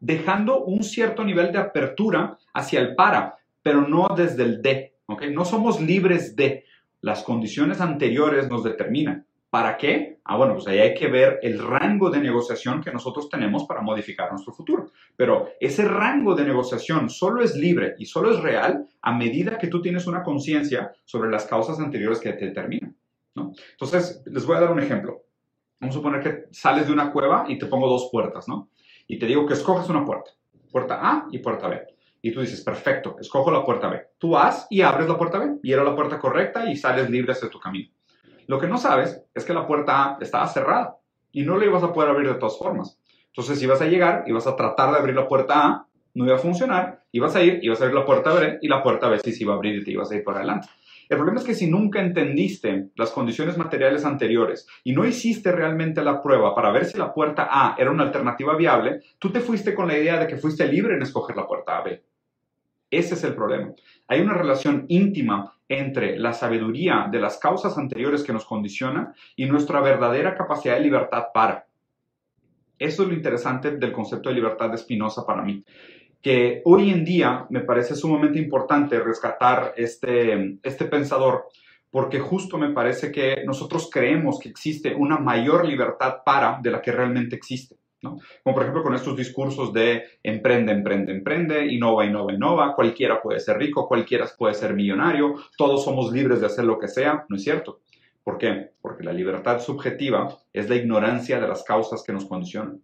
dejando 0.00 0.64
un 0.64 0.82
cierto 0.82 1.22
nivel 1.22 1.52
de 1.52 1.58
apertura 1.58 2.36
hacia 2.52 2.80
el 2.80 2.96
para, 2.96 3.36
pero 3.62 3.86
no 3.86 4.08
desde 4.16 4.42
el 4.42 4.60
de. 4.60 4.93
No 5.08 5.44
somos 5.44 5.80
libres 5.80 6.36
de. 6.36 6.64
Las 7.00 7.22
condiciones 7.22 7.82
anteriores 7.82 8.48
nos 8.48 8.64
determinan. 8.64 9.26
¿Para 9.50 9.76
qué? 9.76 10.18
Ah, 10.24 10.36
bueno, 10.36 10.54
pues 10.54 10.66
ahí 10.66 10.78
hay 10.78 10.94
que 10.94 11.06
ver 11.06 11.38
el 11.42 11.58
rango 11.58 12.10
de 12.10 12.18
negociación 12.18 12.82
que 12.82 12.90
nosotros 12.90 13.28
tenemos 13.28 13.64
para 13.64 13.82
modificar 13.82 14.30
nuestro 14.32 14.54
futuro. 14.54 14.90
Pero 15.14 15.50
ese 15.60 15.84
rango 15.84 16.34
de 16.34 16.44
negociación 16.44 17.10
solo 17.10 17.42
es 17.42 17.54
libre 17.54 17.94
y 17.98 18.06
solo 18.06 18.32
es 18.32 18.40
real 18.40 18.88
a 19.02 19.12
medida 19.12 19.58
que 19.58 19.68
tú 19.68 19.82
tienes 19.82 20.06
una 20.06 20.22
conciencia 20.22 20.92
sobre 21.04 21.30
las 21.30 21.44
causas 21.44 21.78
anteriores 21.78 22.18
que 22.20 22.32
te 22.32 22.46
determinan. 22.46 22.96
¿no? 23.34 23.52
Entonces, 23.72 24.22
les 24.26 24.46
voy 24.46 24.56
a 24.56 24.60
dar 24.60 24.72
un 24.72 24.80
ejemplo. 24.80 25.22
Vamos 25.78 25.94
a 25.94 25.98
suponer 25.98 26.22
que 26.22 26.44
sales 26.50 26.86
de 26.86 26.92
una 26.92 27.12
cueva 27.12 27.44
y 27.46 27.58
te 27.58 27.66
pongo 27.66 27.86
dos 27.86 28.08
puertas, 28.10 28.48
¿no? 28.48 28.70
Y 29.06 29.18
te 29.18 29.26
digo 29.26 29.46
que 29.46 29.52
escoges 29.52 29.88
una 29.90 30.04
puerta, 30.04 30.30
puerta 30.72 30.98
A 31.00 31.28
y 31.30 31.38
puerta 31.38 31.68
B. 31.68 31.93
Y 32.24 32.32
tú 32.32 32.40
dices, 32.40 32.62
perfecto, 32.62 33.16
escojo 33.20 33.50
la 33.50 33.62
puerta 33.62 33.90
B. 33.90 34.00
Tú 34.16 34.30
vas 34.30 34.66
y 34.70 34.80
abres 34.80 35.06
la 35.06 35.18
puerta 35.18 35.38
B 35.38 35.58
y 35.62 35.74
era 35.74 35.84
la 35.84 35.94
puerta 35.94 36.18
correcta 36.18 36.70
y 36.70 36.74
sales 36.74 37.10
libre 37.10 37.32
hacia 37.32 37.50
tu 37.50 37.60
camino. 37.60 37.90
Lo 38.46 38.58
que 38.58 38.66
no 38.66 38.78
sabes 38.78 39.20
es 39.34 39.44
que 39.44 39.52
la 39.52 39.66
puerta 39.66 40.04
A 40.04 40.18
estaba 40.22 40.48
cerrada 40.48 40.96
y 41.32 41.42
no 41.42 41.58
la 41.58 41.66
ibas 41.66 41.82
a 41.82 41.92
poder 41.92 42.08
abrir 42.08 42.32
de 42.32 42.38
todas 42.38 42.56
formas. 42.56 42.98
Entonces 43.26 43.62
ibas 43.62 43.82
a 43.82 43.84
llegar, 43.84 44.24
ibas 44.26 44.46
a 44.46 44.56
tratar 44.56 44.92
de 44.92 45.00
abrir 45.00 45.14
la 45.14 45.28
puerta 45.28 45.66
A, 45.66 45.86
no 46.14 46.24
iba 46.24 46.36
a 46.36 46.38
funcionar, 46.38 47.02
ibas 47.12 47.36
a 47.36 47.42
ir, 47.42 47.58
ibas 47.60 47.82
a 47.82 47.84
abrir 47.84 48.00
la 48.00 48.06
puerta 48.06 48.32
B 48.32 48.58
y 48.62 48.68
la 48.68 48.82
puerta 48.82 49.10
B 49.10 49.18
sí 49.22 49.32
se 49.32 49.42
iba 49.42 49.52
a 49.52 49.56
abrir 49.56 49.74
y 49.74 49.84
te 49.84 49.90
ibas 49.90 50.10
a 50.10 50.16
ir 50.16 50.24
por 50.24 50.34
adelante. 50.34 50.68
El 51.10 51.18
problema 51.18 51.40
es 51.40 51.46
que 51.46 51.54
si 51.54 51.68
nunca 51.68 52.00
entendiste 52.00 52.88
las 52.96 53.10
condiciones 53.10 53.58
materiales 53.58 54.06
anteriores 54.06 54.66
y 54.82 54.94
no 54.94 55.04
hiciste 55.04 55.52
realmente 55.52 56.02
la 56.02 56.22
prueba 56.22 56.54
para 56.54 56.72
ver 56.72 56.86
si 56.86 56.96
la 56.96 57.12
puerta 57.12 57.48
A 57.50 57.76
era 57.76 57.90
una 57.90 58.04
alternativa 58.04 58.56
viable, 58.56 59.02
tú 59.18 59.30
te 59.30 59.40
fuiste 59.40 59.74
con 59.74 59.88
la 59.88 59.98
idea 59.98 60.18
de 60.18 60.26
que 60.26 60.38
fuiste 60.38 60.66
libre 60.66 60.94
en 60.94 61.02
escoger 61.02 61.36
la 61.36 61.46
puerta 61.46 61.82
B. 61.82 62.02
Ese 62.98 63.14
es 63.14 63.24
el 63.24 63.34
problema. 63.34 63.72
Hay 64.06 64.20
una 64.20 64.34
relación 64.34 64.84
íntima 64.88 65.52
entre 65.68 66.18
la 66.18 66.32
sabiduría 66.32 67.08
de 67.10 67.18
las 67.18 67.38
causas 67.38 67.76
anteriores 67.78 68.22
que 68.22 68.32
nos 68.32 68.44
condiciona 68.44 69.14
y 69.34 69.46
nuestra 69.46 69.80
verdadera 69.80 70.34
capacidad 70.34 70.76
de 70.76 70.82
libertad 70.82 71.24
para. 71.32 71.66
Eso 72.78 73.02
es 73.02 73.08
lo 73.08 73.14
interesante 73.14 73.72
del 73.76 73.92
concepto 73.92 74.28
de 74.28 74.34
libertad 74.34 74.70
de 74.70 74.78
Spinoza 74.78 75.26
para 75.26 75.42
mí, 75.42 75.64
que 76.20 76.62
hoy 76.64 76.90
en 76.90 77.04
día 77.04 77.46
me 77.50 77.60
parece 77.60 77.94
sumamente 77.94 78.38
importante 78.38 79.00
rescatar 79.00 79.74
este, 79.76 80.58
este 80.62 80.84
pensador, 80.84 81.48
porque 81.90 82.20
justo 82.20 82.58
me 82.58 82.70
parece 82.70 83.10
que 83.10 83.44
nosotros 83.44 83.88
creemos 83.90 84.38
que 84.38 84.48
existe 84.48 84.94
una 84.94 85.18
mayor 85.18 85.66
libertad 85.66 86.16
para 86.24 86.58
de 86.62 86.70
la 86.70 86.82
que 86.82 86.92
realmente 86.92 87.36
existe. 87.36 87.76
Como 88.04 88.54
por 88.54 88.62
ejemplo 88.62 88.82
con 88.82 88.94
estos 88.94 89.16
discursos 89.16 89.72
de 89.72 90.04
emprende, 90.22 90.72
emprende, 90.72 91.12
emprende, 91.12 91.66
innova, 91.66 92.04
innova, 92.04 92.32
innova, 92.32 92.74
cualquiera 92.74 93.20
puede 93.20 93.40
ser 93.40 93.58
rico, 93.58 93.88
cualquiera 93.88 94.26
puede 94.38 94.54
ser 94.54 94.74
millonario, 94.74 95.34
todos 95.56 95.84
somos 95.84 96.12
libres 96.12 96.40
de 96.40 96.46
hacer 96.46 96.64
lo 96.64 96.78
que 96.78 96.88
sea, 96.88 97.24
no 97.28 97.36
es 97.36 97.42
cierto. 97.42 97.80
¿Por 98.22 98.38
qué? 98.38 98.70
Porque 98.80 99.04
la 99.04 99.12
libertad 99.12 99.60
subjetiva 99.60 100.36
es 100.52 100.68
la 100.68 100.76
ignorancia 100.76 101.40
de 101.40 101.48
las 101.48 101.62
causas 101.62 102.02
que 102.02 102.12
nos 102.12 102.24
condicionan. 102.24 102.80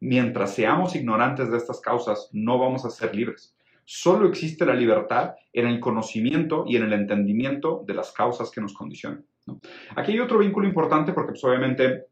Mientras 0.00 0.54
seamos 0.54 0.94
ignorantes 0.94 1.50
de 1.50 1.56
estas 1.56 1.80
causas, 1.80 2.28
no 2.32 2.58
vamos 2.58 2.84
a 2.84 2.90
ser 2.90 3.14
libres. 3.14 3.56
Solo 3.86 4.28
existe 4.28 4.66
la 4.66 4.74
libertad 4.74 5.34
en 5.52 5.66
el 5.66 5.80
conocimiento 5.80 6.64
y 6.66 6.76
en 6.76 6.82
el 6.82 6.92
entendimiento 6.92 7.84
de 7.86 7.94
las 7.94 8.12
causas 8.12 8.50
que 8.50 8.60
nos 8.60 8.74
condicionan. 8.74 9.24
Aquí 9.94 10.12
hay 10.12 10.20
otro 10.20 10.38
vínculo 10.38 10.66
importante 10.66 11.12
porque 11.12 11.32
pues, 11.32 11.44
obviamente 11.44 12.06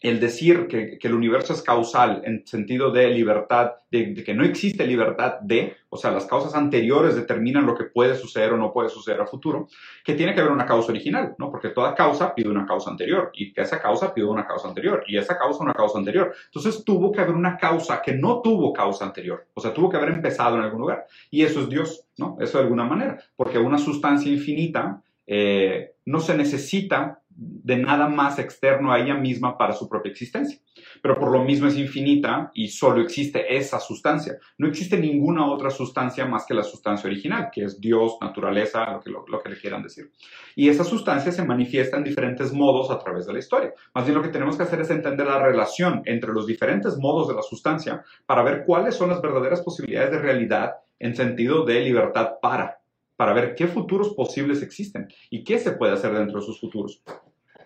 el 0.00 0.20
decir 0.20 0.68
que, 0.68 0.98
el 1.00 1.14
universo 1.14 1.52
es 1.52 1.62
causal 1.62 2.22
en 2.24 2.46
sentido 2.46 2.92
de 2.92 3.08
libertad, 3.08 3.72
de, 3.90 4.14
que 4.14 4.34
no 4.34 4.44
existe 4.44 4.86
libertad 4.86 5.40
de, 5.40 5.76
o 5.88 5.96
sea, 5.96 6.12
las 6.12 6.26
causas 6.26 6.54
anteriores 6.54 7.16
determinan 7.16 7.66
lo 7.66 7.74
que 7.74 7.84
puede 7.84 8.14
suceder 8.14 8.52
o 8.52 8.56
no 8.56 8.72
puede 8.72 8.90
suceder 8.90 9.20
a 9.20 9.26
futuro, 9.26 9.68
que 10.04 10.14
tiene 10.14 10.34
que 10.34 10.40
haber 10.40 10.52
una 10.52 10.66
causa 10.66 10.92
original, 10.92 11.34
¿no? 11.38 11.50
Porque 11.50 11.70
toda 11.70 11.94
causa 11.96 12.32
pide 12.34 12.48
una 12.48 12.64
causa 12.64 12.90
anterior 12.90 13.30
y 13.34 13.52
que 13.52 13.62
esa 13.62 13.80
causa 13.80 14.14
pide 14.14 14.26
una 14.26 14.46
causa 14.46 14.68
anterior 14.68 15.02
y 15.06 15.18
esa 15.18 15.36
causa 15.36 15.64
una 15.64 15.74
causa 15.74 15.98
anterior. 15.98 16.32
Entonces 16.44 16.84
tuvo 16.84 17.10
que 17.10 17.20
haber 17.20 17.34
una 17.34 17.56
causa 17.56 18.00
que 18.00 18.12
no 18.12 18.40
tuvo 18.40 18.72
causa 18.72 19.04
anterior, 19.04 19.46
o 19.54 19.60
sea, 19.60 19.74
tuvo 19.74 19.90
que 19.90 19.96
haber 19.96 20.10
empezado 20.10 20.56
en 20.56 20.62
algún 20.62 20.82
lugar. 20.82 21.06
Y 21.30 21.42
eso 21.42 21.60
es 21.60 21.68
Dios, 21.68 22.04
¿no? 22.16 22.36
Eso 22.40 22.58
de 22.58 22.64
alguna 22.64 22.84
manera, 22.84 23.18
porque 23.34 23.58
una 23.58 23.78
sustancia 23.78 24.30
infinita 24.30 25.02
eh, 25.26 25.92
no 26.06 26.20
se 26.20 26.36
necesita 26.36 27.20
de 27.40 27.76
nada 27.76 28.08
más 28.08 28.40
externo 28.40 28.92
a 28.92 28.98
ella 28.98 29.14
misma 29.14 29.56
para 29.56 29.72
su 29.72 29.88
propia 29.88 30.10
existencia. 30.10 30.58
Pero 31.00 31.14
por 31.16 31.30
lo 31.30 31.44
mismo 31.44 31.68
es 31.68 31.78
infinita 31.78 32.50
y 32.52 32.66
solo 32.66 33.00
existe 33.00 33.56
esa 33.56 33.78
sustancia. 33.78 34.38
No 34.58 34.66
existe 34.66 34.98
ninguna 34.98 35.46
otra 35.46 35.70
sustancia 35.70 36.26
más 36.26 36.44
que 36.46 36.54
la 36.54 36.64
sustancia 36.64 37.08
original, 37.08 37.50
que 37.52 37.62
es 37.62 37.80
Dios, 37.80 38.16
naturaleza, 38.20 38.92
lo 38.92 39.00
que, 39.00 39.10
lo, 39.10 39.40
que 39.40 39.50
le 39.50 39.60
quieran 39.60 39.84
decir. 39.84 40.10
Y 40.56 40.68
esa 40.68 40.82
sustancia 40.82 41.30
se 41.30 41.44
manifiesta 41.44 41.96
en 41.96 42.04
diferentes 42.04 42.52
modos 42.52 42.90
a 42.90 42.98
través 42.98 43.24
de 43.26 43.32
la 43.32 43.38
historia. 43.38 43.72
Más 43.94 44.04
bien 44.04 44.16
lo 44.16 44.22
que 44.22 44.30
tenemos 44.30 44.56
que 44.56 44.64
hacer 44.64 44.80
es 44.80 44.90
entender 44.90 45.28
la 45.28 45.40
relación 45.40 46.02
entre 46.06 46.32
los 46.32 46.44
diferentes 46.44 46.96
modos 46.98 47.28
de 47.28 47.34
la 47.34 47.42
sustancia 47.42 48.02
para 48.26 48.42
ver 48.42 48.64
cuáles 48.66 48.96
son 48.96 49.10
las 49.10 49.22
verdaderas 49.22 49.62
posibilidades 49.62 50.10
de 50.10 50.18
realidad 50.18 50.72
en 50.98 51.14
sentido 51.14 51.64
de 51.64 51.80
libertad 51.82 52.32
para 52.42 52.78
para 53.18 53.32
ver 53.32 53.56
qué 53.56 53.66
futuros 53.66 54.14
posibles 54.14 54.62
existen 54.62 55.08
y 55.28 55.42
qué 55.42 55.58
se 55.58 55.72
puede 55.72 55.92
hacer 55.92 56.14
dentro 56.14 56.38
de 56.38 56.44
esos 56.44 56.60
futuros. 56.60 57.02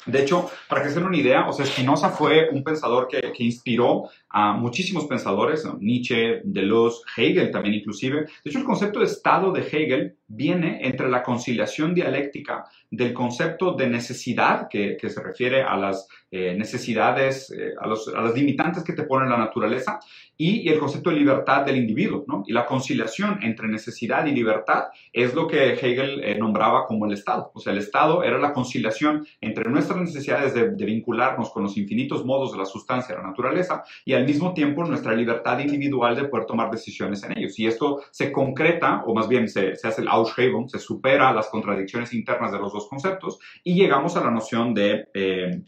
De 0.07 0.23
hecho, 0.23 0.51
para 0.69 0.83
que 0.83 0.89
se 0.89 0.97
den 0.97 1.05
una 1.05 1.17
idea, 1.17 1.49
o 1.49 1.53
sea, 1.53 1.67
Spinoza 1.67 2.11
fue 2.11 2.49
un 2.51 2.65
pensador 2.65 3.09
que, 3.09 3.33
inspiró 3.39 4.09
a 4.29 4.53
muchísimos 4.53 5.07
pensadores, 5.07 5.67
Nietzsche, 5.79 6.41
Deleuze, 6.45 7.03
Hegel 7.17 7.51
también 7.51 7.75
inclusive. 7.75 8.21
De 8.45 8.51
hecho, 8.51 8.59
el 8.59 8.65
concepto 8.65 9.01
de 9.01 9.07
estado 9.07 9.53
de 9.53 9.61
Hegel 9.61 10.17
viene 10.35 10.79
entre 10.83 11.11
la 11.11 11.23
conciliación 11.23 11.95
dialéctica 11.95 12.65
del 12.91 13.13
concepto 13.13 13.75
de 13.75 13.87
necesidad, 13.87 14.69
que, 14.69 14.97
que 14.99 15.11
se 15.11 15.23
refiere 15.23 15.63
a 15.63 15.77
las 15.77 16.09
eh, 16.31 16.55
necesidades, 16.57 17.51
eh, 17.51 17.75
a, 17.79 17.87
los, 17.87 18.09
a, 18.09 18.23
las 18.23 18.35
limitantes 18.35 18.83
que 18.83 18.95
te 18.95 19.03
pone 19.03 19.29
la 19.29 19.37
naturaleza, 19.37 20.01
y, 20.37 20.69
el 20.69 20.79
concepto 20.79 21.11
de 21.11 21.17
libertad 21.17 21.65
del 21.65 21.77
individuo. 21.77 22.25
¿no? 22.27 22.43
Y 22.47 22.53
la 22.53 22.65
conciliación 22.65 23.39
entre 23.43 23.69
necesidad 23.69 24.27
y 24.27 24.33
libertad 24.33 24.85
es 25.13 25.35
lo 25.35 25.47
que 25.47 25.75
Hegel 25.75 26.25
eh, 26.25 26.39
nombraba 26.39 26.87
como 26.87 27.07
el 27.07 27.13
Estado. 27.13 27.51
O 27.55 27.61
sea, 27.61 27.73
el 27.73 27.79
Estado 27.79 28.25
era 28.25 28.39
la 28.39 28.53
conciliación 28.53 29.27
entre 29.41 29.71
nuestras 29.71 30.01
necesidades 30.01 30.55
de, 30.55 30.71
de 30.71 30.85
vincularnos 30.85 31.51
con 31.51 31.65
los 31.65 31.77
infinitos 31.77 32.25
modos 32.25 32.53
de 32.53 32.59
la 32.59 32.65
sustancia 32.65 33.15
de 33.15 33.21
la 33.23 33.29
naturaleza 33.29 33.85
y 34.05 34.15
al 34.15 34.25
mismo 34.25 34.55
tiempo 34.55 34.85
nuestra 34.85 35.15
libertad 35.15 35.59
individual 35.59 36.17
de 36.17 36.25
poder 36.25 36.47
tomar 36.47 36.71
decisiones 36.71 37.23
en 37.25 37.39
ellos. 37.39 37.59
Y 37.59 37.67
esto 37.67 38.03
se 38.11 38.33
concreta, 38.33 39.03
o 39.07 39.15
más 39.15 39.29
bien 39.29 39.49
se, 39.49 39.77
se 39.77 39.89
hace 39.89 40.01
el 40.01 40.09
Se 40.25 40.79
supera 40.79 41.33
las 41.33 41.49
contradicciones 41.49 42.13
internas 42.15 42.53
de 42.53 42.59
los 42.59 42.73
dos 42.73 42.89
conceptos 42.89 43.39
y 43.65 43.75
llegamos 43.75 44.17
a 44.17 44.25
la 44.25 44.31
noción 44.31 44.75
de, 44.75 45.09
eh, 45.15 45.63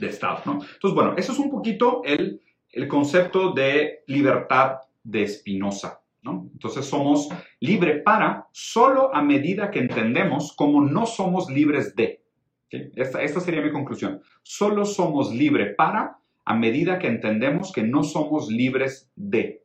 Estado. 0.00 0.40
Entonces, 0.46 0.94
bueno, 0.94 1.14
eso 1.16 1.32
es 1.32 1.38
un 1.38 1.50
poquito 1.50 2.02
el, 2.04 2.40
el 2.72 2.88
concepto 2.88 3.52
de 3.52 4.02
libertad 4.06 4.78
de 5.02 5.28
Spinoza. 5.28 6.00
¿no? 6.22 6.48
Entonces 6.52 6.86
somos 6.86 7.28
libre 7.60 8.00
para 8.00 8.48
solo 8.50 9.14
a 9.14 9.22
medida 9.22 9.70
que 9.70 9.78
entendemos 9.78 10.54
cómo 10.56 10.80
no 10.80 11.06
somos 11.06 11.50
libres 11.50 11.94
de. 11.94 12.22
Esta, 12.70 13.22
esta 13.22 13.40
sería 13.40 13.60
mi 13.60 13.70
conclusión. 13.70 14.20
Solo 14.42 14.84
somos 14.84 15.32
libre 15.32 15.74
para 15.74 16.18
a 16.44 16.54
medida 16.54 16.98
que 16.98 17.06
entendemos 17.06 17.72
que 17.72 17.82
no 17.82 18.02
somos 18.02 18.48
libres 18.48 19.10
de, 19.14 19.64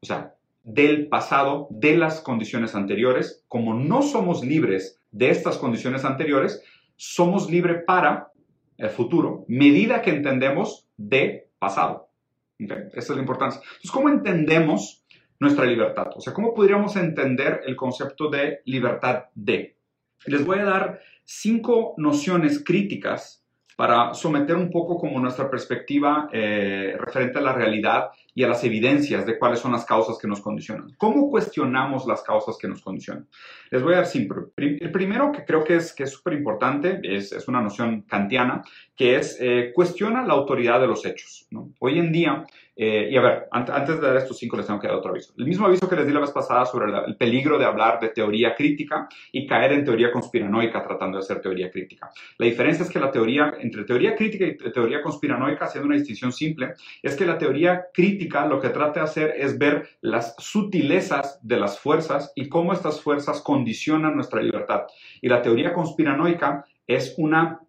o 0.00 0.06
sea, 0.06 0.34
del 0.68 1.08
pasado, 1.08 1.66
de 1.70 1.96
las 1.96 2.20
condiciones 2.20 2.74
anteriores, 2.74 3.42
como 3.48 3.72
no 3.72 4.02
somos 4.02 4.44
libres 4.44 5.00
de 5.10 5.30
estas 5.30 5.56
condiciones 5.56 6.04
anteriores, 6.04 6.62
somos 6.94 7.50
libres 7.50 7.84
para 7.86 8.32
el 8.76 8.90
futuro, 8.90 9.46
medida 9.48 10.02
que 10.02 10.10
entendemos 10.10 10.86
de 10.98 11.48
pasado. 11.58 12.10
Esa 12.58 12.98
es 12.98 13.08
la 13.08 13.20
importancia. 13.20 13.62
Entonces, 13.62 13.90
¿cómo 13.90 14.10
entendemos 14.10 15.06
nuestra 15.40 15.64
libertad? 15.64 16.08
O 16.14 16.20
sea, 16.20 16.34
¿cómo 16.34 16.52
podríamos 16.52 16.96
entender 16.96 17.62
el 17.64 17.74
concepto 17.74 18.28
de 18.28 18.60
libertad 18.66 19.24
de? 19.34 19.78
Les 20.26 20.44
voy 20.44 20.58
a 20.58 20.64
dar 20.64 21.00
cinco 21.24 21.94
nociones 21.96 22.62
críticas 22.62 23.42
para 23.78 24.12
someter 24.12 24.56
un 24.56 24.70
poco 24.70 24.98
como 24.98 25.18
nuestra 25.18 25.48
perspectiva 25.48 26.28
eh, 26.32 26.94
referente 26.98 27.38
a 27.38 27.42
la 27.42 27.52
realidad 27.52 28.10
y 28.38 28.44
a 28.44 28.46
las 28.46 28.62
evidencias 28.62 29.26
de 29.26 29.36
cuáles 29.36 29.58
son 29.58 29.72
las 29.72 29.84
causas 29.84 30.16
que 30.16 30.28
nos 30.28 30.40
condicionan. 30.40 30.94
¿Cómo 30.96 31.28
cuestionamos 31.28 32.06
las 32.06 32.22
causas 32.22 32.56
que 32.56 32.68
nos 32.68 32.80
condicionan? 32.82 33.26
Les 33.68 33.82
voy 33.82 33.94
a 33.94 33.96
dar 33.96 34.06
simple. 34.06 34.42
El 34.56 34.92
primero 34.92 35.32
que 35.32 35.44
creo 35.44 35.64
que 35.64 35.74
es 35.74 35.92
que 35.92 36.04
es 36.04 36.12
súper 36.12 36.34
importante 36.34 37.00
es, 37.02 37.32
es, 37.32 37.48
una 37.48 37.60
noción 37.60 38.02
kantiana, 38.02 38.62
que 38.94 39.16
es 39.16 39.38
eh, 39.40 39.72
cuestiona 39.74 40.24
la 40.24 40.34
autoridad 40.34 40.80
de 40.80 40.86
los 40.86 41.04
hechos. 41.04 41.48
¿no? 41.50 41.72
Hoy 41.80 41.98
en 41.98 42.12
día 42.12 42.46
eh, 42.80 43.08
y 43.10 43.16
a 43.16 43.20
ver, 43.20 43.48
antes 43.50 44.00
de 44.00 44.06
dar 44.06 44.16
estos 44.16 44.38
cinco 44.38 44.56
les 44.56 44.64
tengo 44.64 44.78
que 44.78 44.86
dar 44.86 44.94
otro 44.94 45.10
aviso. 45.10 45.34
El 45.36 45.46
mismo 45.46 45.66
aviso 45.66 45.88
que 45.88 45.96
les 45.96 46.06
di 46.06 46.12
la 46.12 46.20
vez 46.20 46.30
pasada 46.30 46.64
sobre 46.64 46.86
el 47.08 47.16
peligro 47.16 47.58
de 47.58 47.64
hablar 47.64 47.98
de 47.98 48.10
teoría 48.10 48.54
crítica 48.54 49.08
y 49.32 49.48
caer 49.48 49.72
en 49.72 49.84
teoría 49.84 50.12
conspiranoica 50.12 50.84
tratando 50.84 51.18
de 51.18 51.24
hacer 51.24 51.40
teoría 51.40 51.72
crítica. 51.72 52.08
La 52.38 52.46
diferencia 52.46 52.84
es 52.84 52.90
que 52.90 53.00
la 53.00 53.10
teoría, 53.10 53.54
entre 53.58 53.82
teoría 53.82 54.14
crítica 54.14 54.44
y 54.44 54.56
teoría 54.70 55.02
conspiranoica, 55.02 55.64
haciendo 55.64 55.88
una 55.88 55.96
distinción 55.96 56.30
simple, 56.30 56.74
es 57.02 57.16
que 57.16 57.26
la 57.26 57.36
teoría 57.36 57.86
crítica 57.92 58.27
lo 58.48 58.60
que 58.60 58.68
trata 58.70 59.00
de 59.00 59.06
hacer 59.06 59.34
es 59.36 59.58
ver 59.58 59.88
las 60.00 60.34
sutilezas 60.38 61.38
de 61.42 61.58
las 61.58 61.78
fuerzas 61.78 62.32
y 62.34 62.48
cómo 62.48 62.72
estas 62.72 63.00
fuerzas 63.00 63.40
condicionan 63.40 64.14
nuestra 64.14 64.42
libertad. 64.42 64.82
Y 65.20 65.28
la 65.28 65.42
teoría 65.42 65.72
conspiranoica 65.72 66.64
es 66.86 67.14
una 67.18 67.60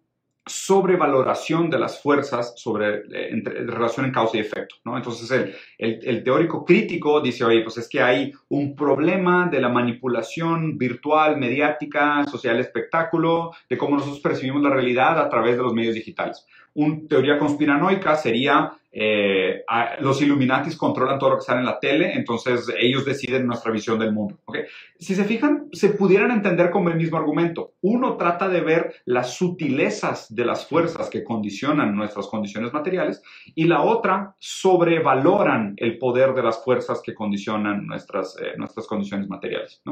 sobrevaloración 0.46 1.70
de 1.70 1.78
las 1.78 2.02
fuerzas 2.02 2.54
sobre 2.56 2.96
eh, 2.96 3.28
entre, 3.30 3.64
relación 3.66 4.06
en 4.06 4.12
causa 4.12 4.36
y 4.36 4.40
efecto. 4.40 4.76
¿no? 4.84 4.96
Entonces 4.96 5.30
el, 5.78 6.00
el, 6.02 6.24
teórico 6.24 6.64
crítico 6.64 7.20
dice, 7.20 7.44
oye, 7.44 7.62
pues 7.62 7.78
es 7.78 7.88
que 7.88 8.00
hay 8.00 8.32
un 8.48 8.74
problema 8.74 9.48
de 9.48 9.60
la 9.60 9.68
manipulación 9.68 10.76
virtual, 10.76 11.38
mediática, 11.38 12.24
social 12.26 12.58
espectáculo, 12.58 13.52
de 13.68 13.78
cómo 13.78 13.96
nosotros 13.96 14.20
percibimos 14.20 14.62
la 14.62 14.70
realidad 14.70 15.18
a 15.18 15.28
través 15.28 15.56
de 15.56 15.62
los 15.62 15.72
medios 15.72 15.94
digitales. 15.94 16.46
Una 16.74 17.00
teoría 17.08 17.38
conspiranoica 17.38 18.16
sería 18.16 18.72
eh, 18.92 19.62
los 20.00 20.20
Illuminatis 20.20 20.76
controlan 20.76 21.18
todo 21.18 21.30
lo 21.30 21.36
que 21.36 21.44
sale 21.44 21.60
en 21.60 21.66
la 21.66 21.78
tele, 21.78 22.12
entonces 22.14 22.66
ellos 22.78 23.04
deciden 23.04 23.46
nuestra 23.46 23.70
visión 23.70 23.98
del 23.98 24.12
mundo. 24.12 24.38
Si 24.98 25.14
se 25.14 25.24
fijan, 25.24 25.68
se 25.72 25.90
pudieran 25.90 26.30
entender 26.32 26.70
como 26.70 26.88
el 26.88 26.96
mismo 26.96 27.16
argumento. 27.16 27.74
Uno 27.82 28.16
trata 28.16 28.48
de 28.48 28.60
ver 28.60 28.94
las 29.04 29.34
sutilezas 29.34 30.34
de 30.34 30.44
las 30.44 30.66
fuerzas 30.66 31.08
que 31.08 31.22
condicionan 31.22 31.94
nuestras 31.94 32.26
condiciones 32.26 32.72
materiales 32.72 33.22
y 33.54 33.64
la 33.64 33.82
otra 33.82 34.34
sobrevaloran 34.38 35.74
el 35.76 35.98
poder 35.98 36.34
de 36.34 36.42
las 36.42 36.62
fuerzas 36.64 37.00
que 37.02 37.14
condicionan 37.14 37.86
nuestras, 37.86 38.36
eh, 38.40 38.54
nuestras 38.56 38.86
condiciones 38.86 39.28
materiales. 39.28 39.82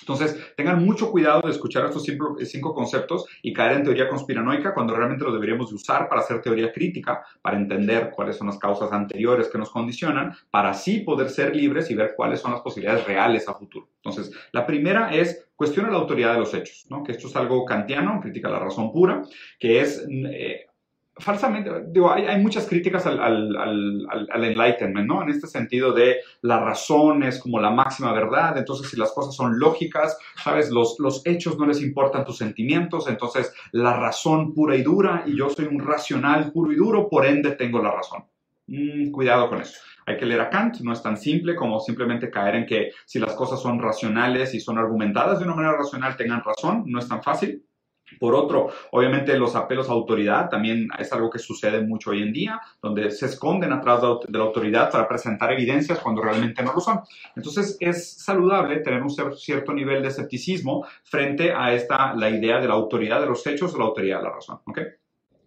Entonces, 0.00 0.54
tengan 0.56 0.84
mucho 0.84 1.10
cuidado 1.10 1.42
de 1.42 1.50
escuchar 1.50 1.86
estos 1.86 2.02
cinco, 2.02 2.74
conceptos 2.74 3.26
y 3.42 3.52
caer 3.52 3.78
en 3.78 3.84
teoría 3.84 4.08
conspiranoica 4.08 4.74
cuando 4.74 4.94
realmente 4.94 5.24
lo 5.24 5.32
deberíamos 5.32 5.72
usar 5.72 6.08
para 6.08 6.20
hacer 6.20 6.40
teoría 6.40 6.72
crítica, 6.72 7.24
para 7.40 7.56
entender 7.56 8.10
cuáles 8.14 8.36
son 8.36 8.48
las 8.48 8.58
causas 8.58 8.92
anteriores 8.92 9.48
que 9.48 9.58
nos 9.58 9.70
condicionan, 9.70 10.34
para 10.50 10.70
así 10.70 11.00
poder 11.00 11.30
ser 11.30 11.54
libres 11.54 11.90
y 11.90 11.94
ver 11.94 12.14
cuáles 12.16 12.40
son 12.40 12.52
las 12.52 12.60
posibilidades 12.60 13.06
reales 13.06 13.48
a 13.48 13.54
futuro. 13.54 13.88
Entonces, 13.96 14.32
la 14.52 14.66
primera 14.66 15.14
es 15.14 15.46
cuestiona 15.56 15.90
la 15.90 15.98
autoridad 15.98 16.34
de 16.34 16.40
los 16.40 16.52
hechos, 16.52 16.86
¿no? 16.90 17.02
que 17.04 17.12
esto 17.12 17.28
es 17.28 17.36
algo 17.36 17.64
kantiano, 17.64 18.20
crítica 18.20 18.48
la 18.48 18.58
razón 18.58 18.92
pura, 18.92 19.22
que 19.58 19.80
es... 19.80 20.04
Eh, 20.08 20.66
falsamente, 21.16 21.70
digo, 21.88 22.12
hay, 22.12 22.24
hay 22.26 22.40
muchas 22.40 22.66
críticas 22.66 23.06
al, 23.06 23.20
al, 23.20 23.56
al, 24.30 24.44
enlightenment, 24.44 25.06
¿no? 25.06 25.22
En 25.22 25.28
este 25.28 25.46
sentido 25.46 25.92
de 25.92 26.18
la 26.42 26.58
razón 26.58 27.22
es 27.22 27.38
como 27.38 27.60
la 27.60 27.70
máxima 27.70 28.12
verdad, 28.12 28.58
entonces 28.58 28.90
si 28.90 28.96
las 28.96 29.12
cosas 29.12 29.34
son 29.34 29.58
lógicas, 29.58 30.18
¿sabes? 30.42 30.70
Los, 30.70 30.96
los 30.98 31.24
hechos 31.24 31.56
no 31.58 31.66
les 31.66 31.80
importan 31.82 32.24
tus 32.24 32.38
sentimientos, 32.38 33.08
entonces 33.08 33.52
la 33.72 33.96
razón 33.96 34.54
pura 34.54 34.76
y 34.76 34.82
dura, 34.82 35.22
y 35.26 35.36
yo 35.36 35.50
soy 35.50 35.66
un 35.66 35.80
racional 35.80 36.50
puro 36.52 36.72
y 36.72 36.76
duro, 36.76 37.08
por 37.08 37.26
ende 37.26 37.52
tengo 37.52 37.80
la 37.80 37.92
razón. 37.92 38.24
Mm, 38.66 39.10
cuidado 39.10 39.48
con 39.48 39.60
eso. 39.60 39.78
Hay 40.06 40.16
que 40.16 40.26
leer 40.26 40.40
a 40.40 40.50
Kant, 40.50 40.80
no 40.80 40.92
es 40.92 41.02
tan 41.02 41.16
simple 41.16 41.54
como 41.54 41.80
simplemente 41.80 42.30
caer 42.30 42.56
en 42.56 42.66
que 42.66 42.90
si 43.06 43.18
las 43.18 43.34
cosas 43.34 43.60
son 43.60 43.80
racionales 43.80 44.52
y 44.54 44.60
son 44.60 44.78
argumentadas 44.78 45.38
de 45.38 45.44
una 45.44 45.54
manera 45.54 45.76
racional 45.76 46.16
tengan 46.16 46.42
razón, 46.42 46.84
no 46.86 46.98
es 46.98 47.08
tan 47.08 47.22
fácil. 47.22 47.64
Por 48.20 48.34
otro, 48.34 48.68
obviamente 48.92 49.36
los 49.38 49.56
apelos 49.56 49.88
a 49.88 49.92
autoridad 49.92 50.48
también 50.48 50.88
es 50.98 51.12
algo 51.12 51.30
que 51.30 51.38
sucede 51.38 51.80
mucho 51.80 52.10
hoy 52.10 52.22
en 52.22 52.32
día, 52.32 52.60
donde 52.82 53.10
se 53.10 53.26
esconden 53.26 53.72
atrás 53.72 54.00
de 54.02 54.38
la 54.38 54.44
autoridad 54.44 54.90
para 54.90 55.08
presentar 55.08 55.52
evidencias 55.52 55.98
cuando 55.98 56.22
realmente 56.22 56.62
no 56.62 56.72
lo 56.74 56.80
son. 56.80 57.00
Entonces 57.34 57.76
es 57.80 58.22
saludable 58.22 58.80
tener 58.80 59.02
un 59.02 59.10
cierto 59.10 59.72
nivel 59.72 60.02
de 60.02 60.08
escepticismo 60.08 60.86
frente 61.02 61.52
a 61.52 61.72
esta, 61.72 62.14
la 62.14 62.30
idea 62.30 62.60
de 62.60 62.68
la 62.68 62.74
autoridad 62.74 63.20
de 63.20 63.26
los 63.26 63.46
hechos 63.46 63.74
o 63.74 63.78
la 63.78 63.84
autoridad 63.86 64.18
de 64.18 64.24
la 64.24 64.34
razón. 64.34 64.60
¿okay? 64.66 64.84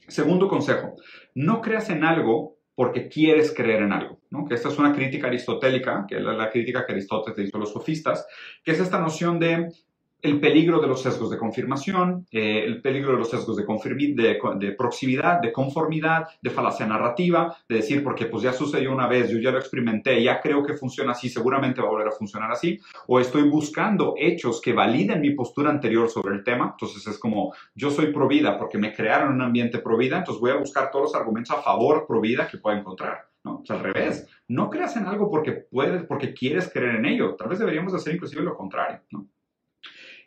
Segundo 0.08 0.48
consejo, 0.48 0.96
no 1.36 1.62
creas 1.62 1.90
en 1.90 2.04
algo 2.04 2.58
porque 2.78 3.10
quieres 3.10 3.54
creer 3.56 3.82
en 3.82 3.92
algo. 3.92 4.20
¿no? 4.30 4.46
Que 4.46 4.54
esta 4.54 4.70
es 4.70 4.78
una 4.78 4.94
crítica 4.94 5.28
aristotélica, 5.28 6.06
que 6.08 6.18
es 6.18 6.22
la, 6.22 6.50
crítica 6.50 6.86
que 6.86 6.92
Aristóteles 6.92 7.48
hizo 7.48 7.58
a 7.58 7.62
los 7.62 7.74
sofistas, 7.74 8.28
que 8.64 8.72
es 8.72 8.80
esta 8.80 9.00
noción 9.00 9.40
de 9.40 9.70
el 10.22 10.40
peligro 10.40 10.80
de 10.80 10.88
los 10.88 11.02
sesgos 11.02 11.30
de 11.30 11.38
confirmación, 11.38 12.26
eh, 12.32 12.64
el 12.66 12.82
peligro 12.82 13.12
de 13.12 13.20
los 13.20 13.30
sesgos 13.30 13.56
de, 13.56 13.64
de, 13.64 14.40
de, 14.60 14.72
proximidad, 14.72 15.40
de 15.40 15.52
conformidad, 15.52 16.28
de 16.42 16.50
falacia 16.50 16.88
narrativa, 16.88 17.56
de 17.70 17.76
decir, 17.76 18.04
porque 18.04 18.26
pues 18.26 18.44
ya 18.44 18.52
sucedió 18.52 18.92
una 18.92 19.08
vez, 19.08 19.30
yo 19.30 19.38
ya 19.40 19.52
lo 19.52 19.60
experimenté, 19.60 20.22
ya 20.24 20.42
creo 20.42 20.64
que 20.64 20.74
funciona 20.74 21.12
así, 21.12 21.30
seguramente 21.30 21.82
va 21.82 21.88
a 21.88 21.92
volver 21.92 22.08
a 22.08 22.12
funcionar 22.12 22.52
así, 22.52 22.80
o 23.06 23.20
estoy 23.20 23.44
buscando 23.44 24.16
hechos 24.18 24.60
que 24.60 24.74
validen 24.74 25.22
mi 25.22 25.32
postura 25.32 25.70
anterior 25.70 26.10
sobre 26.10 26.36
el 26.36 26.44
tema, 26.44 26.72
entonces 26.72 27.06
es 27.06 27.20
como, 27.20 27.54
yo 27.76 27.92
soy 27.92 28.12
pro 28.12 28.28
vida 28.28 28.58
porque 28.58 28.80
me 28.80 28.94
crearon 28.94 29.36
un 29.36 29.42
ambiente 29.42 29.80
pro 29.80 29.98
vida, 29.98 30.18
entonces 30.18 30.42
voy 30.42 30.52
a 30.52 30.58
buscar 30.58 30.90
todos 30.90 31.06
los 31.06 31.16
argumentos 31.16 31.56
a 31.56 31.62
favor 31.62 32.06
pro 32.08 32.20
vida 32.20 32.48
que 32.48 32.58
pueda 32.58 32.78
encontrar. 32.78 33.28
¿no? 33.44 33.62
Sea, 33.66 33.78
al 33.78 33.84
revés, 33.84 34.28
no 34.48 34.70
creas 34.70 34.98
en 34.98 35.06
algo 35.06 35.30
porque 35.30 35.52
puedes, 35.54 36.04
porque 36.04 36.34
quieres 36.34 36.70
creer 36.74 36.96
en 36.96 37.06
ello, 37.06 37.36
tal 37.36 37.50
vez 37.50 37.60
deberíamos 37.60 37.94
hacer 37.94 38.16
inclusive 38.16 38.42
lo 38.42 38.58
contrario, 38.58 39.00
¿no? 39.12 39.28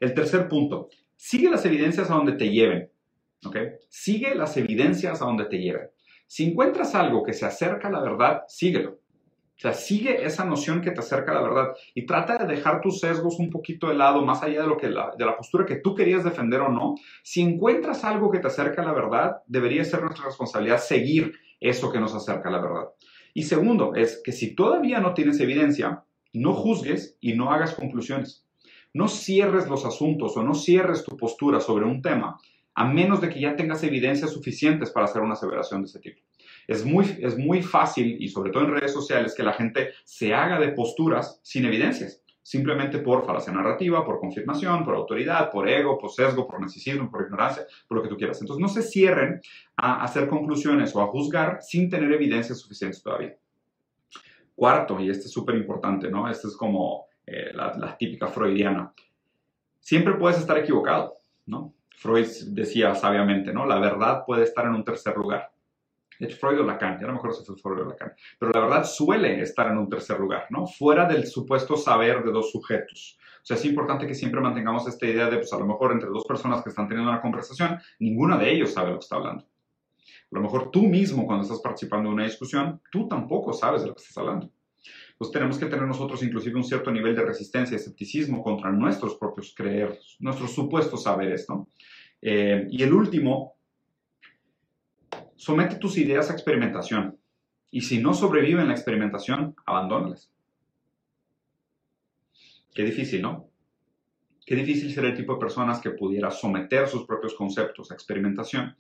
El 0.01 0.15
tercer 0.15 0.49
punto, 0.49 0.89
sigue 1.15 1.51
las 1.51 1.65
evidencias 1.65 2.11
a 2.11 2.15
donde 2.15 2.33
te 2.33 2.51
lleven. 2.51 2.91
¿ok? 3.45 3.57
Sigue 3.89 4.35
las 4.35 4.57
evidencias 4.57 5.23
a 5.23 5.25
donde 5.25 5.47
te 5.47 5.59
lleven. 5.59 5.89
Si 6.27 6.45
encuentras 6.45 6.95
algo 6.95 7.23
que 7.23 7.33
se 7.33 7.47
acerca 7.47 7.89
a 7.89 7.91
la 7.91 8.01
verdad, 8.01 8.43
síguelo. 8.49 8.93
O 8.93 9.61
sea, 9.61 9.75
sigue 9.75 10.25
esa 10.25 10.45
noción 10.45 10.81
que 10.81 10.91
te 10.91 11.01
acerca 11.01 11.33
a 11.33 11.35
la 11.35 11.43
verdad 11.43 11.75
y 11.95 12.07
trata 12.07 12.39
de 12.39 12.55
dejar 12.55 12.81
tus 12.81 13.01
sesgos 13.01 13.39
un 13.39 13.51
poquito 13.51 13.89
de 13.89 13.95
lado, 13.95 14.25
más 14.25 14.43
allá 14.43 14.63
de, 14.63 14.67
lo 14.67 14.79
que 14.79 14.89
la, 14.89 15.13
de 15.19 15.27
la 15.27 15.37
postura 15.37 15.67
que 15.67 15.77
tú 15.77 15.95
querías 15.95 16.25
defender 16.25 16.63
o 16.63 16.71
no. 16.71 16.95
Si 17.23 17.43
encuentras 17.43 18.05
algo 18.05 18.31
que 18.31 18.39
te 18.39 18.47
acerca 18.47 18.81
a 18.81 18.87
la 18.87 18.95
verdad, 18.95 19.43
debería 19.47 19.85
ser 19.85 20.01
nuestra 20.01 20.25
responsabilidad 20.25 20.79
seguir 20.79 21.35
eso 21.61 21.93
que 21.93 22.01
nos 22.01 22.15
acerca 22.15 22.49
a 22.49 22.53
la 22.53 22.61
verdad. 22.61 22.89
Y 23.35 23.43
segundo, 23.43 23.95
es 23.95 24.23
que 24.25 24.33
si 24.33 24.55
todavía 24.55 24.99
no 25.01 25.13
tienes 25.13 25.39
evidencia, 25.41 26.05
no 26.33 26.55
juzgues 26.55 27.19
y 27.21 27.35
no 27.35 27.53
hagas 27.53 27.75
conclusiones. 27.75 28.47
No 28.93 29.09
cierres 29.09 29.69
los 29.69 29.85
asuntos 29.85 30.37
o 30.37 30.43
no 30.43 30.55
cierres 30.55 31.05
tu 31.05 31.17
postura 31.17 31.61
sobre 31.61 31.85
un 31.85 32.03
tema 32.03 32.39
a 32.75 32.85
menos 32.85 33.21
de 33.21 33.29
que 33.29 33.41
ya 33.41 33.57
tengas 33.57 33.83
evidencias 33.83 34.33
suficientes 34.33 34.91
para 34.91 35.07
hacer 35.07 35.23
una 35.23 35.35
aseveración 35.35 35.83
de 35.83 35.89
ese 35.89 36.01
tipo. 36.01 36.21
Es 36.67 36.85
muy, 36.85 37.05
es 37.21 37.37
muy 37.37 37.63
fácil, 37.63 38.17
y 38.21 38.29
sobre 38.29 38.51
todo 38.51 38.65
en 38.65 38.73
redes 38.73 38.93
sociales, 38.93 39.35
que 39.35 39.43
la 39.43 39.53
gente 39.53 39.91
se 40.05 40.33
haga 40.33 40.59
de 40.59 40.69
posturas 40.69 41.41
sin 41.43 41.65
evidencias, 41.65 42.23
simplemente 42.43 42.99
por 42.99 43.27
falacia 43.27 43.53
narrativa, 43.53 44.05
por 44.05 44.19
confirmación, 44.19 44.85
por 44.85 44.95
autoridad, 44.95 45.51
por 45.51 45.69
ego, 45.69 45.99
por 45.99 46.11
sesgo, 46.11 46.47
por 46.47 46.61
narcisismo, 46.61 47.11
por 47.11 47.23
ignorancia, 47.23 47.67
por 47.87 47.99
lo 47.99 48.03
que 48.03 48.09
tú 48.09 48.17
quieras. 48.17 48.41
Entonces 48.41 48.63
no 48.63 48.69
se 48.69 48.83
cierren 48.83 49.41
a 49.77 50.03
hacer 50.03 50.29
conclusiones 50.29 50.95
o 50.95 51.03
a 51.03 51.09
juzgar 51.09 51.59
sin 51.61 51.91
tener 51.91 52.11
evidencias 52.13 52.59
suficientes 52.59 53.03
todavía. 53.03 53.37
Cuarto, 54.55 55.01
y 55.01 55.11
este 55.11 55.27
es 55.27 55.33
súper 55.33 55.57
importante, 55.57 56.11
¿no? 56.11 56.31
Este 56.31 56.49
es 56.49 56.57
como 56.57 57.10
eh, 57.31 57.53
la, 57.55 57.97
típica 57.97 58.27
freudiana. 58.27 58.93
Siempre 59.79 60.15
puedes 60.15 60.39
estar 60.39 60.59
equivocado, 60.59 61.19
¿no? 61.47 61.75
Freud 61.97 62.27
decía 62.49 62.95
sabiamente, 62.97 63.53
¿no? 63.53 63.67
La 63.67 63.79
verdad 63.79 64.25
puede 64.27 64.43
estar 64.43 64.65
en 64.67 64.75
un 64.75 64.85
tercer 64.85 65.17
lugar. 65.17 65.53
Es 66.19 66.39
Freud 66.39 66.61
o 66.61 66.65
Lacan, 66.65 66.99
ya 66.99 67.07
no 67.07 67.13
me 67.13 67.19
acuerdo 67.19 67.37
si 67.37 67.47
fue 67.47 67.57
Freud 67.57 67.83
o 67.83 67.85
Lacan, 67.85 68.13
pero 68.39 68.51
la 68.53 68.61
verdad 68.61 68.85
suele 68.85 69.41
estar 69.41 69.69
en 69.69 69.79
un 69.79 69.89
tercer 69.89 70.19
lugar, 70.19 70.47
¿no? 70.51 70.67
Fuera 70.67 71.07
del 71.07 71.27
supuesto 71.27 71.77
saber 71.77 72.25
de 72.25 72.33
dos 72.33 72.51
sujetos. 72.51 73.19
O 73.37 73.47
sea, 73.47 73.57
es 73.57 73.65
importante 73.65 74.09
que 74.09 74.15
siempre 74.15 74.41
mantengamos 74.41 74.87
esta 74.89 75.07
idea 75.07 75.31
de, 75.31 75.39
pues 75.39 75.53
a 75.53 75.59
lo 75.59 75.67
mejor 75.67 75.93
entre 75.93 76.11
dos 76.11 76.25
personas 76.25 76.63
que 76.63 76.71
están 76.71 76.89
teniendo 76.89 77.11
una 77.11 77.23
conversación, 77.23 77.79
ninguna 78.01 78.37
de 78.37 78.51
ellos 78.51 78.75
sabe 78.75 78.91
lo 78.91 78.97
que 78.97 79.05
está 79.05 79.17
hablando. 79.17 79.45
A 79.45 80.35
lo 80.37 80.41
mejor 80.41 80.71
tú 80.71 80.83
mismo, 80.83 81.27
cuando 81.27 81.45
estás 81.45 81.61
participando 81.61 82.09
en 82.09 82.15
una 82.15 82.25
discusión, 82.25 82.81
tú 82.91 83.07
tampoco 83.09 83.53
sabes 83.53 83.83
de 83.83 83.89
lo 83.89 83.95
que 83.95 84.03
estás 84.03 84.19
hablando 84.19 84.51
pues 85.21 85.33
tenemos 85.33 85.59
que 85.59 85.67
tener 85.67 85.87
nosotros 85.87 86.23
inclusive 86.23 86.57
un 86.57 86.65
cierto 86.65 86.91
nivel 86.91 87.15
de 87.15 87.23
resistencia 87.23 87.75
y 87.75 87.77
escepticismo 87.77 88.43
contra 88.43 88.73
nuestros 88.73 89.17
propios 89.17 89.53
creer, 89.55 90.01
nuestros 90.19 90.55
supuestos 90.55 91.03
saberes, 91.03 91.45
¿no? 91.47 91.69
Eh, 92.23 92.67
y 92.71 92.83
el 92.83 92.95
último, 92.95 93.53
somete 95.37 95.77
tus 95.77 95.99
ideas 95.99 96.31
a 96.31 96.33
experimentación. 96.33 97.19
Y 97.71 97.83
si 97.83 97.99
no 97.99 98.15
sobreviven 98.15 98.69
la 98.69 98.73
experimentación, 98.73 99.55
abandónales. 99.67 100.33
Qué 102.73 102.83
difícil, 102.83 103.21
¿no? 103.21 103.51
Qué 104.47 104.57
difícil 104.57 104.91
ser 104.91 105.05
el 105.05 105.15
tipo 105.15 105.35
de 105.35 105.41
personas 105.41 105.83
que 105.83 105.91
pudiera 105.91 106.31
someter 106.31 106.89
sus 106.89 107.05
propios 107.05 107.35
conceptos 107.35 107.91
a 107.91 107.95
experimentación 107.95 108.75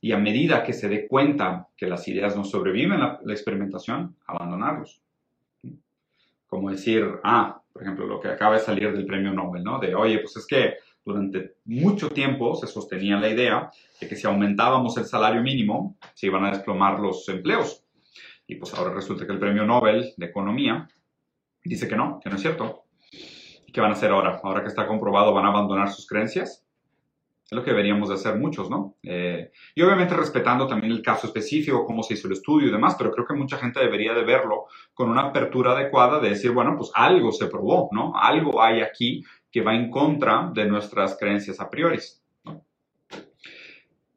y 0.00 0.12
a 0.12 0.18
medida 0.18 0.64
que 0.64 0.72
se 0.72 0.88
dé 0.88 1.06
cuenta 1.06 1.68
que 1.76 1.86
las 1.86 2.08
ideas 2.08 2.34
no 2.34 2.44
sobreviven 2.44 2.98
la, 2.98 3.20
la 3.22 3.32
experimentación, 3.34 4.16
abandonarlos. 4.26 5.02
Como 6.52 6.68
decir, 6.68 7.18
ah, 7.24 7.62
por 7.72 7.82
ejemplo, 7.82 8.06
lo 8.06 8.20
que 8.20 8.28
acaba 8.28 8.56
de 8.56 8.60
salir 8.60 8.92
del 8.92 9.06
premio 9.06 9.32
Nobel, 9.32 9.64
¿no? 9.64 9.78
De, 9.78 9.94
oye, 9.94 10.18
pues 10.18 10.36
es 10.36 10.46
que 10.46 10.74
durante 11.02 11.54
mucho 11.64 12.10
tiempo 12.10 12.54
se 12.56 12.66
sostenía 12.66 13.16
la 13.16 13.30
idea 13.30 13.70
de 13.98 14.06
que 14.06 14.16
si 14.16 14.26
aumentábamos 14.26 14.98
el 14.98 15.06
salario 15.06 15.40
mínimo, 15.40 15.96
se 16.12 16.26
iban 16.26 16.44
a 16.44 16.50
desplomar 16.50 17.00
los 17.00 17.26
empleos. 17.30 17.82
Y 18.46 18.56
pues 18.56 18.74
ahora 18.74 18.92
resulta 18.92 19.24
que 19.24 19.32
el 19.32 19.38
premio 19.38 19.64
Nobel 19.64 20.12
de 20.14 20.26
Economía 20.26 20.86
dice 21.64 21.88
que 21.88 21.96
no, 21.96 22.20
que 22.22 22.28
no 22.28 22.36
es 22.36 22.42
cierto. 22.42 22.84
¿Y 23.66 23.72
qué 23.72 23.80
van 23.80 23.92
a 23.92 23.94
hacer 23.94 24.10
ahora? 24.10 24.38
Ahora 24.44 24.60
que 24.60 24.68
está 24.68 24.86
comprobado, 24.86 25.32
¿van 25.32 25.46
a 25.46 25.48
abandonar 25.48 25.90
sus 25.90 26.06
creencias? 26.06 26.66
Es 27.52 27.56
lo 27.56 27.62
que 27.62 27.72
deberíamos 27.72 28.08
de 28.08 28.14
hacer 28.14 28.38
muchos, 28.38 28.70
¿no? 28.70 28.96
Eh, 29.02 29.50
y 29.74 29.82
obviamente 29.82 30.16
respetando 30.16 30.66
también 30.66 30.90
el 30.90 31.02
caso 31.02 31.26
específico, 31.26 31.84
cómo 31.84 32.02
se 32.02 32.14
hizo 32.14 32.26
el 32.26 32.32
estudio 32.32 32.68
y 32.68 32.72
demás, 32.72 32.94
pero 32.96 33.12
creo 33.12 33.26
que 33.26 33.34
mucha 33.34 33.58
gente 33.58 33.78
debería 33.78 34.14
de 34.14 34.24
verlo 34.24 34.64
con 34.94 35.10
una 35.10 35.24
apertura 35.24 35.72
adecuada 35.72 36.18
de 36.18 36.30
decir, 36.30 36.52
bueno, 36.52 36.74
pues 36.78 36.90
algo 36.94 37.30
se 37.30 37.48
probó, 37.48 37.90
¿no? 37.92 38.14
Algo 38.16 38.62
hay 38.62 38.80
aquí 38.80 39.22
que 39.50 39.60
va 39.60 39.74
en 39.74 39.90
contra 39.90 40.50
de 40.54 40.64
nuestras 40.64 41.18
creencias 41.18 41.60
a 41.60 41.68
priori. 41.68 41.98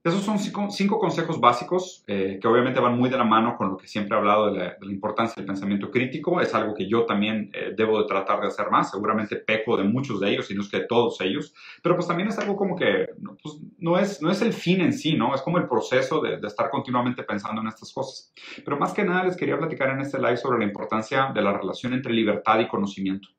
Esos 0.05 0.21
son 0.21 0.37
cinco, 0.37 0.99
consejos 0.99 1.39
básicos 1.39 2.03
eh, 2.05 2.37
que 2.39 2.47
obviamente 2.47 2.79
van 2.79 2.95
muy 2.95 3.09
de 3.09 3.17
la 3.17 3.23
mano 3.23 3.55
con 3.57 3.69
lo 3.69 3.75
que 3.75 3.87
siempre 3.87 4.15
he 4.15 4.19
hablado 4.19 4.51
de 4.51 4.59
la, 4.79 4.91
importancia 4.91 5.33
del 5.37 5.47
pensamiento 5.47 5.89
crítico. 5.89 6.39
Es 6.39 6.53
algo 6.53 6.75
que 6.75 6.87
yo 6.87 7.07
también 7.07 7.49
eh, 7.53 7.73
debo 7.75 7.99
de 7.99 8.05
tratar 8.05 8.39
de 8.39 8.45
hacer 8.45 8.69
más. 8.69 8.91
Seguramente 8.91 9.37
peco 9.37 9.75
de 9.75 9.83
muchos 9.83 10.19
de 10.19 10.29
ellos, 10.29 10.51
y 10.51 10.53
no 10.53 10.61
es 10.61 10.69
que 10.69 10.81
de 10.81 10.85
todos 10.85 11.19
ellos. 11.21 11.55
Pero 11.81 11.95
pues 11.95 12.07
también 12.07 12.29
es 12.29 12.37
algo 12.37 12.55
como 12.55 12.75
que 12.75 13.07
pues, 13.41 13.57
no, 13.79 13.97
es, 13.97 14.21
no 14.21 14.29
es 14.29 14.43
el 14.43 14.53
fin 14.53 14.81
en 14.81 14.93
sí, 14.93 15.15
¿no? 15.15 15.33
Es 15.33 15.41
como 15.41 15.57
el 15.57 15.67
proceso 15.67 16.21
de, 16.21 16.37
de 16.37 16.47
estar 16.47 16.69
continuamente 16.69 17.23
pensando 17.23 17.61
en 17.61 17.67
estas 17.67 17.91
cosas. 17.91 18.31
Pero 18.63 18.77
más 18.77 18.93
que 18.93 19.03
nada 19.03 19.23
les 19.23 19.35
quería 19.35 19.57
platicar 19.57 19.89
en 19.89 20.01
este 20.01 20.19
live 20.19 20.37
sobre 20.37 20.59
la 20.59 20.65
importancia 20.65 21.31
de 21.33 21.41
la 21.41 21.57
relación 21.57 21.93
entre 21.93 22.13
libertad 22.13 22.59
y 22.59 22.67
conocimiento. 22.67 23.29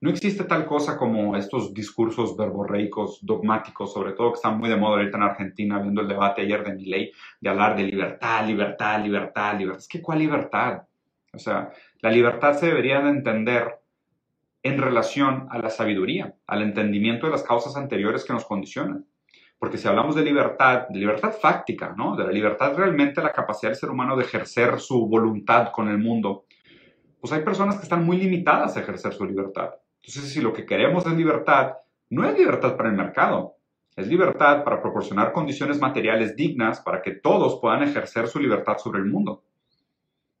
No 0.00 0.10
existe 0.10 0.44
tal 0.44 0.64
cosa 0.64 0.96
como 0.96 1.36
estos 1.36 1.74
discursos 1.74 2.36
verborreicos, 2.36 3.18
dogmáticos, 3.20 3.92
sobre 3.92 4.12
todo 4.12 4.30
que 4.30 4.36
están 4.36 4.56
muy 4.56 4.68
de 4.68 4.76
moda 4.76 4.98
ahorita 4.98 5.16
en 5.16 5.24
Argentina, 5.24 5.80
viendo 5.80 6.02
el 6.02 6.08
debate 6.08 6.42
ayer 6.42 6.62
de 6.62 6.74
mi 6.74 6.84
ley, 6.84 7.10
de 7.40 7.48
hablar 7.48 7.76
de 7.76 7.82
libertad, 7.82 8.46
libertad, 8.46 9.02
libertad, 9.02 9.58
libertad. 9.58 9.80
Es 9.80 9.88
que 9.88 10.00
¿cuál 10.00 10.20
libertad? 10.20 10.82
O 11.32 11.38
sea, 11.38 11.72
la 12.00 12.10
libertad 12.10 12.56
se 12.56 12.66
debería 12.66 13.00
de 13.00 13.10
entender 13.10 13.80
en 14.62 14.80
relación 14.80 15.48
a 15.50 15.58
la 15.58 15.68
sabiduría, 15.68 16.32
al 16.46 16.62
entendimiento 16.62 17.26
de 17.26 17.32
las 17.32 17.42
causas 17.42 17.76
anteriores 17.76 18.24
que 18.24 18.32
nos 18.32 18.44
condicionan. 18.44 19.04
Porque 19.58 19.78
si 19.78 19.88
hablamos 19.88 20.14
de 20.14 20.22
libertad, 20.22 20.86
de 20.88 20.98
libertad 21.00 21.32
fáctica, 21.32 21.92
¿no? 21.96 22.14
De 22.14 22.22
la 22.22 22.30
libertad 22.30 22.76
realmente 22.76 23.20
la 23.20 23.32
capacidad 23.32 23.72
del 23.72 23.78
ser 23.78 23.90
humano 23.90 24.16
de 24.16 24.22
ejercer 24.22 24.78
su 24.78 25.08
voluntad 25.08 25.72
con 25.72 25.88
el 25.88 25.98
mundo, 25.98 26.44
pues 27.20 27.32
hay 27.32 27.42
personas 27.42 27.76
que 27.76 27.82
están 27.82 28.04
muy 28.04 28.16
limitadas 28.16 28.76
a 28.76 28.80
ejercer 28.80 29.12
su 29.12 29.24
libertad. 29.24 29.70
Entonces, 30.02 30.32
si 30.32 30.40
lo 30.40 30.52
que 30.52 30.66
queremos 30.66 31.06
es 31.06 31.12
libertad, 31.12 31.74
no 32.10 32.28
es 32.28 32.38
libertad 32.38 32.76
para 32.76 32.88
el 32.88 32.96
mercado, 32.96 33.56
es 33.98 34.06
libertad 34.06 34.62
para 34.62 34.80
proporcionar 34.80 35.32
condiciones 35.32 35.80
materiales 35.80 36.36
dignas 36.36 36.80
para 36.80 37.02
que 37.02 37.12
todos 37.12 37.58
puedan 37.60 37.82
ejercer 37.82 38.28
su 38.28 38.38
libertad 38.38 38.78
sobre 38.78 39.00
el 39.00 39.06
mundo. 39.06 39.42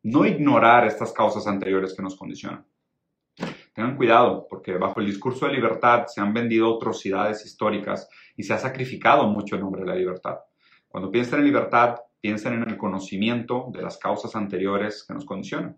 No 0.04 0.24
ignorar 0.24 0.86
estas 0.86 1.12
causas 1.12 1.46
anteriores 1.46 1.92
que 1.92 2.02
nos 2.02 2.16
condicionan. 2.16 2.64
Tengan 3.74 3.96
cuidado, 3.96 4.46
porque 4.48 4.76
bajo 4.76 5.00
el 5.00 5.06
discurso 5.06 5.46
de 5.46 5.54
libertad 5.54 6.06
se 6.06 6.20
han 6.20 6.32
vendido 6.32 6.76
atrocidades 6.76 7.44
históricas 7.44 8.08
y 8.36 8.44
se 8.44 8.54
ha 8.54 8.58
sacrificado 8.58 9.26
mucho 9.26 9.56
en 9.56 9.62
nombre 9.62 9.82
de 9.82 9.88
la 9.88 9.94
libertad. 9.96 10.38
Cuando 10.88 11.10
piensen 11.10 11.40
en 11.40 11.46
libertad, 11.46 11.96
piensen 12.20 12.54
en 12.54 12.68
el 12.68 12.76
conocimiento 12.76 13.68
de 13.72 13.82
las 13.82 13.98
causas 13.98 14.34
anteriores 14.34 15.04
que 15.06 15.14
nos 15.14 15.24
condicionan 15.24 15.76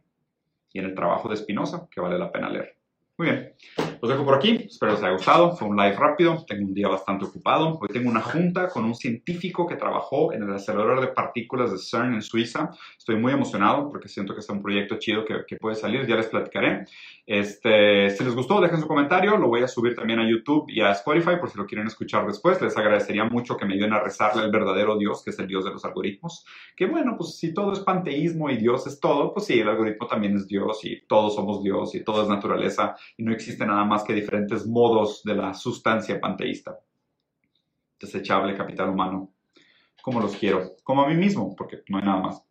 y 0.73 0.79
en 0.79 0.85
el 0.85 0.95
trabajo 0.95 1.29
de 1.29 1.37
Spinoza, 1.37 1.89
que 1.91 2.01
vale 2.01 2.19
la 2.19 2.31
pena 2.31 2.49
leer. 2.49 2.80
Muy 3.21 3.29
bien, 3.29 3.53
los 4.01 4.11
dejo 4.11 4.25
por 4.25 4.35
aquí, 4.35 4.65
espero 4.67 4.93
les 4.93 5.03
haya 5.03 5.13
gustado, 5.13 5.55
fue 5.55 5.69
un 5.69 5.77
live 5.77 5.95
rápido, 5.95 6.43
tengo 6.49 6.65
un 6.67 6.73
día 6.73 6.89
bastante 6.89 7.27
ocupado, 7.27 7.79
hoy 7.79 7.89
tengo 7.93 8.09
una 8.09 8.23
junta 8.23 8.71
con 8.71 8.87
un 8.87 8.95
científico 8.95 9.67
que 9.67 9.77
trabajó 9.77 10.33
en 10.33 10.43
el 10.43 10.55
acelerador 10.55 11.03
de 11.03 11.09
partículas 11.09 11.71
de 11.71 11.77
CERN 11.77 12.15
en 12.15 12.23
Suiza, 12.23 12.71
estoy 12.97 13.17
muy 13.17 13.35
emocionado 13.35 13.91
porque 13.91 14.09
siento 14.09 14.33
que 14.33 14.41
es 14.41 14.49
un 14.49 14.63
proyecto 14.63 14.97
chido 14.99 15.27
que, 15.27 15.45
que 15.47 15.57
puede 15.57 15.77
salir, 15.77 16.07
ya 16.07 16.17
les 16.17 16.29
platicaré. 16.29 16.87
Este, 17.27 18.09
si 18.11 18.25
les 18.25 18.35
gustó, 18.35 18.59
dejen 18.61 18.81
su 18.81 18.89
comentario, 18.89 19.37
lo 19.37 19.49
voy 19.49 19.63
a 19.63 19.69
subir 19.69 19.95
también 19.95 20.19
a 20.19 20.29
YouTube 20.29 20.65
y 20.69 20.81
a 20.81 20.93
Spotify 20.93 21.37
por 21.39 21.51
si 21.51 21.59
lo 21.59 21.67
quieren 21.67 21.87
escuchar 21.87 22.27
después, 22.27 22.61
les 22.63 22.77
agradecería 22.77 23.25
mucho 23.25 23.59
que 23.59 23.67
me 23.67 23.75
ayuden 23.75 23.93
a 23.93 24.01
rezarle 24.01 24.43
al 24.43 24.51
verdadero 24.51 24.97
Dios, 24.97 25.23
que 25.23 25.29
es 25.29 25.39
el 25.39 25.47
Dios 25.47 25.65
de 25.67 25.73
los 25.73 25.85
algoritmos, 25.85 26.47
que 26.75 26.87
bueno, 26.87 27.17
pues 27.19 27.37
si 27.37 27.53
todo 27.53 27.75
es 27.75 27.81
panteísmo 27.81 28.49
y 28.49 28.57
Dios 28.57 28.87
es 28.87 28.99
todo, 28.99 29.35
pues 29.35 29.45
sí, 29.45 29.61
el 29.61 29.69
algoritmo 29.69 30.07
también 30.07 30.37
es 30.37 30.49
Dios 30.49 30.83
y 30.85 31.03
todos 31.03 31.35
somos 31.35 31.63
Dios 31.63 31.95
y 31.95 32.03
todo 32.03 32.23
es 32.23 32.29
naturaleza 32.29 32.97
y 33.17 33.23
no 33.23 33.33
existe 33.33 33.67
nada 33.67 33.85
más 33.85 34.05
que 34.05 34.13
diferentes 34.13 34.67
modos 34.67 35.23
de 35.25 35.35
la 35.35 35.55
sustancia 35.55 36.21
panteísta. 36.21 36.79
Desechable 37.99 38.57
capital 38.57 38.91
humano, 38.91 39.33
como 40.03 40.21
los 40.21 40.35
quiero, 40.37 40.77
como 40.83 41.03
a 41.03 41.09
mí 41.09 41.15
mismo, 41.15 41.55
porque 41.55 41.83
no 41.89 41.99
hay 41.99 42.05
nada 42.05 42.21
más. 42.21 42.50